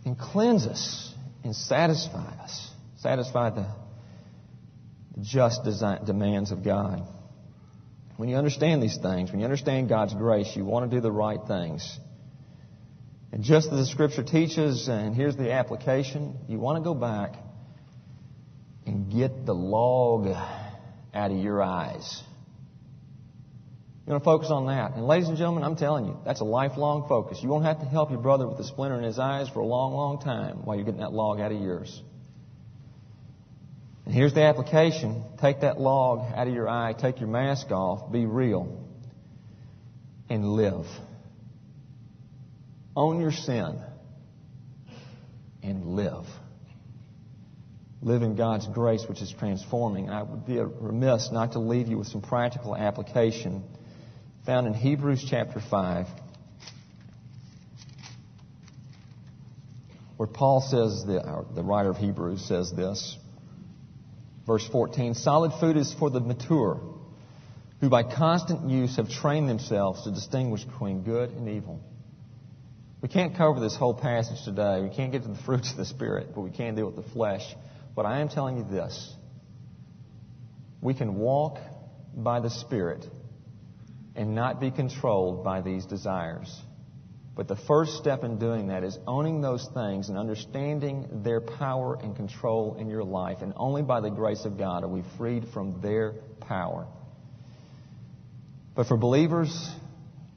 and 0.06 0.18
cleanse 0.18 0.66
us 0.66 1.12
and 1.44 1.54
satisfy 1.54 2.32
us, 2.42 2.70
satisfy 3.00 3.50
the, 3.50 3.66
just 5.20 5.64
design, 5.64 6.02
demands 6.06 6.50
of 6.50 6.64
God. 6.64 7.02
When 8.16 8.30
you 8.30 8.36
understand 8.36 8.82
these 8.82 8.96
things, 8.96 9.30
when 9.30 9.40
you 9.40 9.44
understand 9.44 9.90
God's 9.90 10.14
grace, 10.14 10.50
you 10.56 10.64
want 10.64 10.90
to 10.90 10.96
do 10.96 11.02
the 11.02 11.12
right 11.12 11.40
things. 11.46 12.00
And 13.32 13.42
just 13.42 13.72
as 13.72 13.78
the 13.78 13.86
Scripture 13.86 14.22
teaches, 14.22 14.88
and 14.88 15.14
here's 15.14 15.36
the 15.36 15.52
application, 15.52 16.36
you 16.48 16.58
want 16.58 16.78
to 16.78 16.84
go 16.84 16.94
back 16.94 17.34
and 18.86 19.12
get 19.12 19.44
the 19.44 19.54
log 19.54 20.28
out 21.12 21.30
of 21.30 21.36
your 21.36 21.62
eyes. 21.62 22.22
You 24.06 24.12
want 24.12 24.22
to 24.22 24.24
focus 24.24 24.50
on 24.50 24.66
that. 24.66 24.94
And 24.94 25.04
ladies 25.04 25.28
and 25.28 25.36
gentlemen, 25.36 25.64
I'm 25.64 25.74
telling 25.74 26.06
you, 26.06 26.16
that's 26.24 26.40
a 26.40 26.44
lifelong 26.44 27.08
focus. 27.08 27.40
You 27.42 27.48
won't 27.48 27.64
have 27.64 27.80
to 27.80 27.86
help 27.86 28.10
your 28.10 28.20
brother 28.20 28.46
with 28.46 28.56
the 28.56 28.64
splinter 28.64 28.96
in 28.98 29.02
his 29.02 29.18
eyes 29.18 29.48
for 29.48 29.58
a 29.58 29.66
long, 29.66 29.94
long 29.94 30.20
time 30.20 30.64
while 30.64 30.76
you're 30.76 30.84
getting 30.84 31.00
that 31.00 31.12
log 31.12 31.40
out 31.40 31.50
of 31.50 31.60
yours. 31.60 32.00
And 34.04 34.14
here's 34.14 34.32
the 34.32 34.42
application. 34.42 35.24
Take 35.40 35.62
that 35.62 35.80
log 35.80 36.32
out 36.32 36.46
of 36.46 36.54
your 36.54 36.68
eye, 36.68 36.94
take 36.96 37.18
your 37.18 37.28
mask 37.28 37.72
off, 37.72 38.12
be 38.12 38.24
real, 38.26 38.88
and 40.30 40.52
live. 40.52 40.86
Own 42.96 43.20
your 43.20 43.32
sin 43.32 43.78
and 45.62 45.84
live. 45.84 46.24
Live 48.00 48.22
in 48.22 48.36
God's 48.36 48.66
grace, 48.68 49.04
which 49.06 49.20
is 49.20 49.34
transforming. 49.38 50.08
I 50.08 50.22
would 50.22 50.46
be 50.46 50.58
remiss 50.58 51.30
not 51.30 51.52
to 51.52 51.58
leave 51.58 51.88
you 51.88 51.98
with 51.98 52.06
some 52.06 52.22
practical 52.22 52.74
application 52.74 53.64
found 54.46 54.66
in 54.68 54.74
Hebrews 54.74 55.26
chapter 55.28 55.60
5, 55.60 56.06
where 60.16 60.28
Paul 60.28 60.60
says, 60.60 61.04
the, 61.04 61.44
the 61.54 61.64
writer 61.64 61.90
of 61.90 61.96
Hebrews 61.96 62.46
says 62.46 62.72
this. 62.72 63.18
Verse 64.46 64.66
14 64.68 65.14
Solid 65.14 65.52
food 65.58 65.76
is 65.76 65.92
for 65.92 66.08
the 66.10 66.20
mature, 66.20 66.80
who 67.80 67.90
by 67.90 68.04
constant 68.04 68.70
use 68.70 68.96
have 68.96 69.10
trained 69.10 69.48
themselves 69.48 70.04
to 70.04 70.12
distinguish 70.12 70.64
between 70.64 71.02
good 71.02 71.30
and 71.30 71.48
evil. 71.48 71.82
We 73.00 73.08
can't 73.08 73.36
cover 73.36 73.60
this 73.60 73.76
whole 73.76 73.94
passage 73.94 74.42
today. 74.44 74.80
We 74.82 74.94
can't 74.94 75.12
get 75.12 75.22
to 75.22 75.28
the 75.28 75.42
fruits 75.44 75.70
of 75.70 75.76
the 75.76 75.84
Spirit, 75.84 76.28
but 76.34 76.40
we 76.40 76.50
can 76.50 76.74
deal 76.74 76.86
with 76.86 76.96
the 76.96 77.10
flesh. 77.12 77.42
But 77.94 78.06
I 78.06 78.20
am 78.20 78.28
telling 78.28 78.56
you 78.56 78.64
this 78.64 79.14
we 80.80 80.94
can 80.94 81.16
walk 81.16 81.58
by 82.14 82.40
the 82.40 82.50
Spirit 82.50 83.04
and 84.14 84.34
not 84.34 84.60
be 84.60 84.70
controlled 84.70 85.44
by 85.44 85.60
these 85.60 85.84
desires. 85.84 86.54
But 87.36 87.48
the 87.48 87.56
first 87.56 87.98
step 87.98 88.24
in 88.24 88.38
doing 88.38 88.68
that 88.68 88.82
is 88.82 88.98
owning 89.06 89.42
those 89.42 89.68
things 89.74 90.08
and 90.08 90.16
understanding 90.16 91.22
their 91.22 91.42
power 91.42 91.98
and 92.02 92.16
control 92.16 92.76
in 92.78 92.88
your 92.88 93.04
life. 93.04 93.38
And 93.42 93.52
only 93.56 93.82
by 93.82 94.00
the 94.00 94.08
grace 94.08 94.46
of 94.46 94.56
God 94.56 94.84
are 94.84 94.88
we 94.88 95.02
freed 95.18 95.48
from 95.52 95.82
their 95.82 96.14
power. 96.40 96.86
But 98.74 98.86
for 98.86 98.96
believers, 98.96 99.70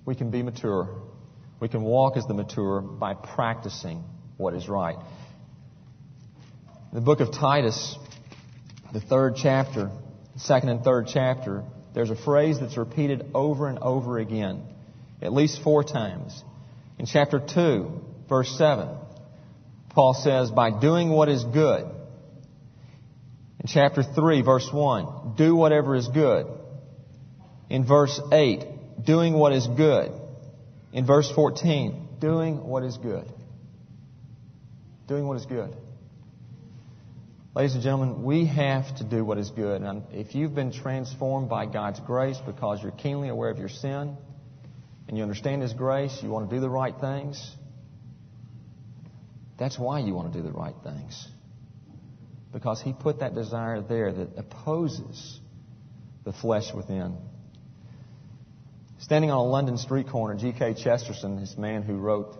we 0.05 0.15
can 0.15 0.29
be 0.29 0.43
mature. 0.43 0.89
We 1.59 1.67
can 1.67 1.81
walk 1.83 2.15
as 2.15 2.25
the 2.25 2.33
mature 2.33 2.81
by 2.81 3.13
practicing 3.13 4.03
what 4.37 4.53
is 4.53 4.69
right. 4.69 4.97
The 6.93 7.01
book 7.01 7.19
of 7.19 7.31
Titus, 7.33 7.97
the 8.93 9.01
third 9.01 9.35
chapter, 9.35 9.91
second 10.37 10.69
and 10.69 10.83
third 10.83 11.07
chapter, 11.11 11.63
there's 11.93 12.09
a 12.09 12.15
phrase 12.15 12.59
that's 12.59 12.77
repeated 12.77 13.31
over 13.33 13.67
and 13.67 13.79
over 13.79 14.19
again, 14.19 14.63
at 15.21 15.33
least 15.33 15.61
four 15.61 15.83
times. 15.83 16.43
In 16.97 17.05
chapter 17.05 17.39
2, 17.39 18.01
verse 18.29 18.57
7, 18.57 18.89
Paul 19.89 20.13
says, 20.13 20.51
by 20.51 20.79
doing 20.79 21.09
what 21.09 21.29
is 21.29 21.43
good. 21.43 21.83
In 23.59 23.67
chapter 23.67 24.01
3, 24.01 24.41
verse 24.41 24.69
1, 24.71 25.35
do 25.35 25.55
whatever 25.55 25.95
is 25.95 26.07
good. 26.07 26.47
In 27.69 27.85
verse 27.85 28.19
8, 28.31 29.03
doing 29.05 29.33
what 29.33 29.51
is 29.51 29.67
good. 29.67 30.11
In 30.91 31.05
verse 31.05 31.31
14, 31.31 32.17
doing 32.19 32.63
what 32.63 32.83
is 32.83 32.97
good. 32.97 33.31
Doing 35.07 35.27
what 35.27 35.37
is 35.37 35.45
good. 35.45 35.75
Ladies 37.55 37.73
and 37.73 37.83
gentlemen, 37.83 38.23
we 38.23 38.45
have 38.45 38.95
to 38.97 39.03
do 39.03 39.23
what 39.25 39.37
is 39.37 39.49
good. 39.51 39.81
And 39.81 40.03
if 40.11 40.33
you've 40.33 40.55
been 40.55 40.71
transformed 40.71 41.49
by 41.49 41.65
God's 41.65 41.99
grace 41.99 42.37
because 42.45 42.81
you're 42.81 42.91
keenly 42.91 43.29
aware 43.29 43.49
of 43.49 43.57
your 43.57 43.69
sin 43.69 44.17
and 45.07 45.17
you 45.17 45.23
understand 45.23 45.61
His 45.61 45.73
grace, 45.73 46.17
you 46.23 46.29
want 46.29 46.49
to 46.49 46.55
do 46.55 46.59
the 46.59 46.69
right 46.69 46.93
things, 46.99 47.55
that's 49.57 49.77
why 49.77 49.99
you 49.99 50.13
want 50.13 50.31
to 50.31 50.39
do 50.39 50.45
the 50.47 50.53
right 50.53 50.75
things. 50.83 51.27
Because 52.51 52.81
He 52.81 52.93
put 52.93 53.19
that 53.19 53.35
desire 53.35 53.81
there 53.81 54.11
that 54.11 54.37
opposes 54.37 55.39
the 56.23 56.33
flesh 56.33 56.73
within. 56.73 57.17
Standing 58.99 59.31
on 59.31 59.37
a 59.37 59.43
London 59.43 59.77
street 59.77 60.09
corner, 60.09 60.35
G.K. 60.35 60.73
Chesterton, 60.73 61.39
this 61.39 61.57
man 61.57 61.83
who 61.83 61.95
wrote 61.95 62.35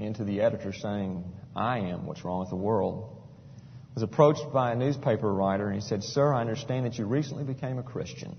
into 0.00 0.24
the 0.24 0.40
editor 0.40 0.72
saying, 0.72 1.24
I 1.54 1.78
am 1.78 2.06
what's 2.06 2.24
wrong 2.24 2.40
with 2.40 2.50
the 2.50 2.56
world, 2.56 3.22
was 3.94 4.02
approached 4.02 4.52
by 4.52 4.72
a 4.72 4.74
newspaper 4.74 5.32
writer 5.32 5.66
and 5.66 5.76
he 5.76 5.80
said, 5.80 6.02
Sir, 6.02 6.34
I 6.34 6.40
understand 6.40 6.86
that 6.86 6.98
you 6.98 7.04
recently 7.04 7.44
became 7.44 7.78
a 7.78 7.84
Christian. 7.84 8.36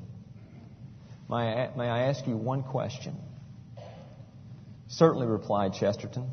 May 1.30 1.36
I, 1.36 1.72
may 1.78 1.88
I 1.88 2.10
ask 2.10 2.28
you 2.28 2.36
one 2.36 2.64
question? 2.64 3.16
Certainly, 4.90 5.28
replied 5.28 5.74
Chesterton. 5.74 6.32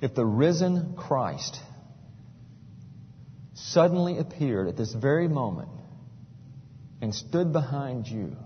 If 0.00 0.14
the 0.14 0.24
risen 0.24 0.94
Christ 0.96 1.58
suddenly 3.54 4.18
appeared 4.18 4.68
at 4.68 4.76
this 4.76 4.94
very 4.94 5.26
moment 5.26 5.70
and 7.02 7.12
stood 7.12 7.52
behind 7.52 8.06
you, 8.06 8.36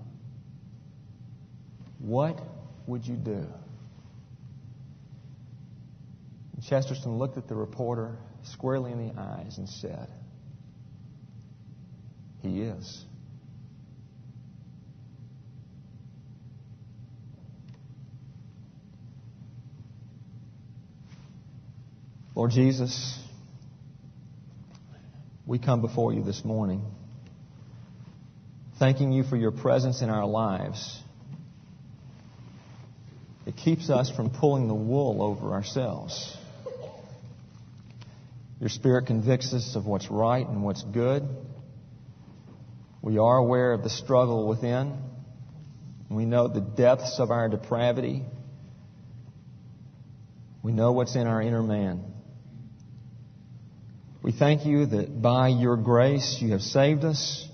what 2.00 2.40
would 2.86 3.06
you 3.06 3.16
do? 3.16 3.46
Chesterton 6.68 7.18
looked 7.18 7.36
at 7.36 7.48
the 7.48 7.54
reporter 7.54 8.16
squarely 8.42 8.92
in 8.92 9.08
the 9.08 9.20
eyes 9.20 9.58
and 9.58 9.68
said, 9.68 10.08
He 12.42 12.62
is. 12.62 13.04
Lord 22.34 22.52
Jesus, 22.52 23.18
we 25.44 25.58
come 25.58 25.82
before 25.82 26.14
you 26.14 26.22
this 26.22 26.44
morning, 26.44 26.82
thanking 28.78 29.12
you 29.12 29.24
for 29.24 29.36
your 29.36 29.50
presence 29.50 30.00
in 30.00 30.08
our 30.08 30.24
lives. 30.24 31.02
Keeps 33.64 33.90
us 33.90 34.10
from 34.10 34.30
pulling 34.30 34.68
the 34.68 34.74
wool 34.74 35.22
over 35.22 35.52
ourselves. 35.52 36.36
Your 38.58 38.70
Spirit 38.70 39.06
convicts 39.06 39.52
us 39.52 39.74
of 39.76 39.86
what's 39.86 40.10
right 40.10 40.46
and 40.46 40.62
what's 40.62 40.82
good. 40.82 41.26
We 43.02 43.18
are 43.18 43.36
aware 43.36 43.72
of 43.72 43.82
the 43.82 43.90
struggle 43.90 44.46
within. 44.48 44.98
We 46.10 46.24
know 46.24 46.48
the 46.48 46.60
depths 46.60 47.18
of 47.18 47.30
our 47.30 47.48
depravity. 47.48 48.22
We 50.62 50.72
know 50.72 50.92
what's 50.92 51.14
in 51.14 51.26
our 51.26 51.40
inner 51.40 51.62
man. 51.62 52.04
We 54.22 54.32
thank 54.32 54.66
you 54.66 54.86
that 54.86 55.22
by 55.22 55.48
your 55.48 55.76
grace 55.76 56.38
you 56.40 56.52
have 56.52 56.60
saved 56.60 57.04
us 57.04 57.46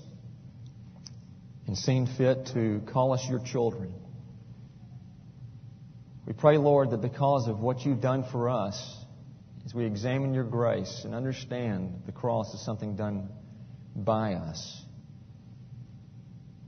and 1.65 1.77
seen 1.77 2.07
fit 2.17 2.47
to 2.53 2.81
call 2.91 3.13
us 3.13 3.25
your 3.29 3.39
children. 3.39 3.93
We 6.27 6.33
pray, 6.33 6.57
Lord, 6.57 6.91
that 6.91 7.01
because 7.01 7.47
of 7.47 7.59
what 7.59 7.85
you've 7.85 8.01
done 8.01 8.25
for 8.29 8.49
us, 8.49 8.97
as 9.65 9.73
we 9.73 9.85
examine 9.85 10.33
your 10.33 10.43
grace 10.43 11.03
and 11.05 11.15
understand 11.15 12.01
the 12.05 12.11
cross 12.11 12.53
is 12.53 12.63
something 12.65 12.97
done 12.97 13.29
by 13.95 14.33
us, 14.33 14.81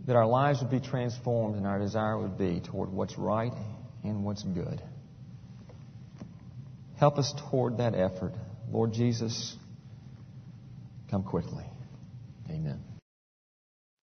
that 0.08 0.16
our 0.16 0.26
lives 0.26 0.62
would 0.62 0.72
be 0.72 0.80
transformed 0.80 1.58
and 1.58 1.68
our 1.68 1.78
desire 1.78 2.18
would 2.18 2.38
be 2.38 2.62
toward 2.62 2.90
what's 2.90 3.18
right 3.18 3.54
and 4.06 4.24
what's 4.24 4.44
good. 4.44 4.82
Help 6.98 7.18
us 7.18 7.34
toward 7.50 7.80
that 7.80 7.94
effort. 7.96 8.34
Lord 8.72 8.94
Jesus, 8.94 9.58
come 11.12 11.24
quickly. 11.24 11.66
Amen. 12.50 12.89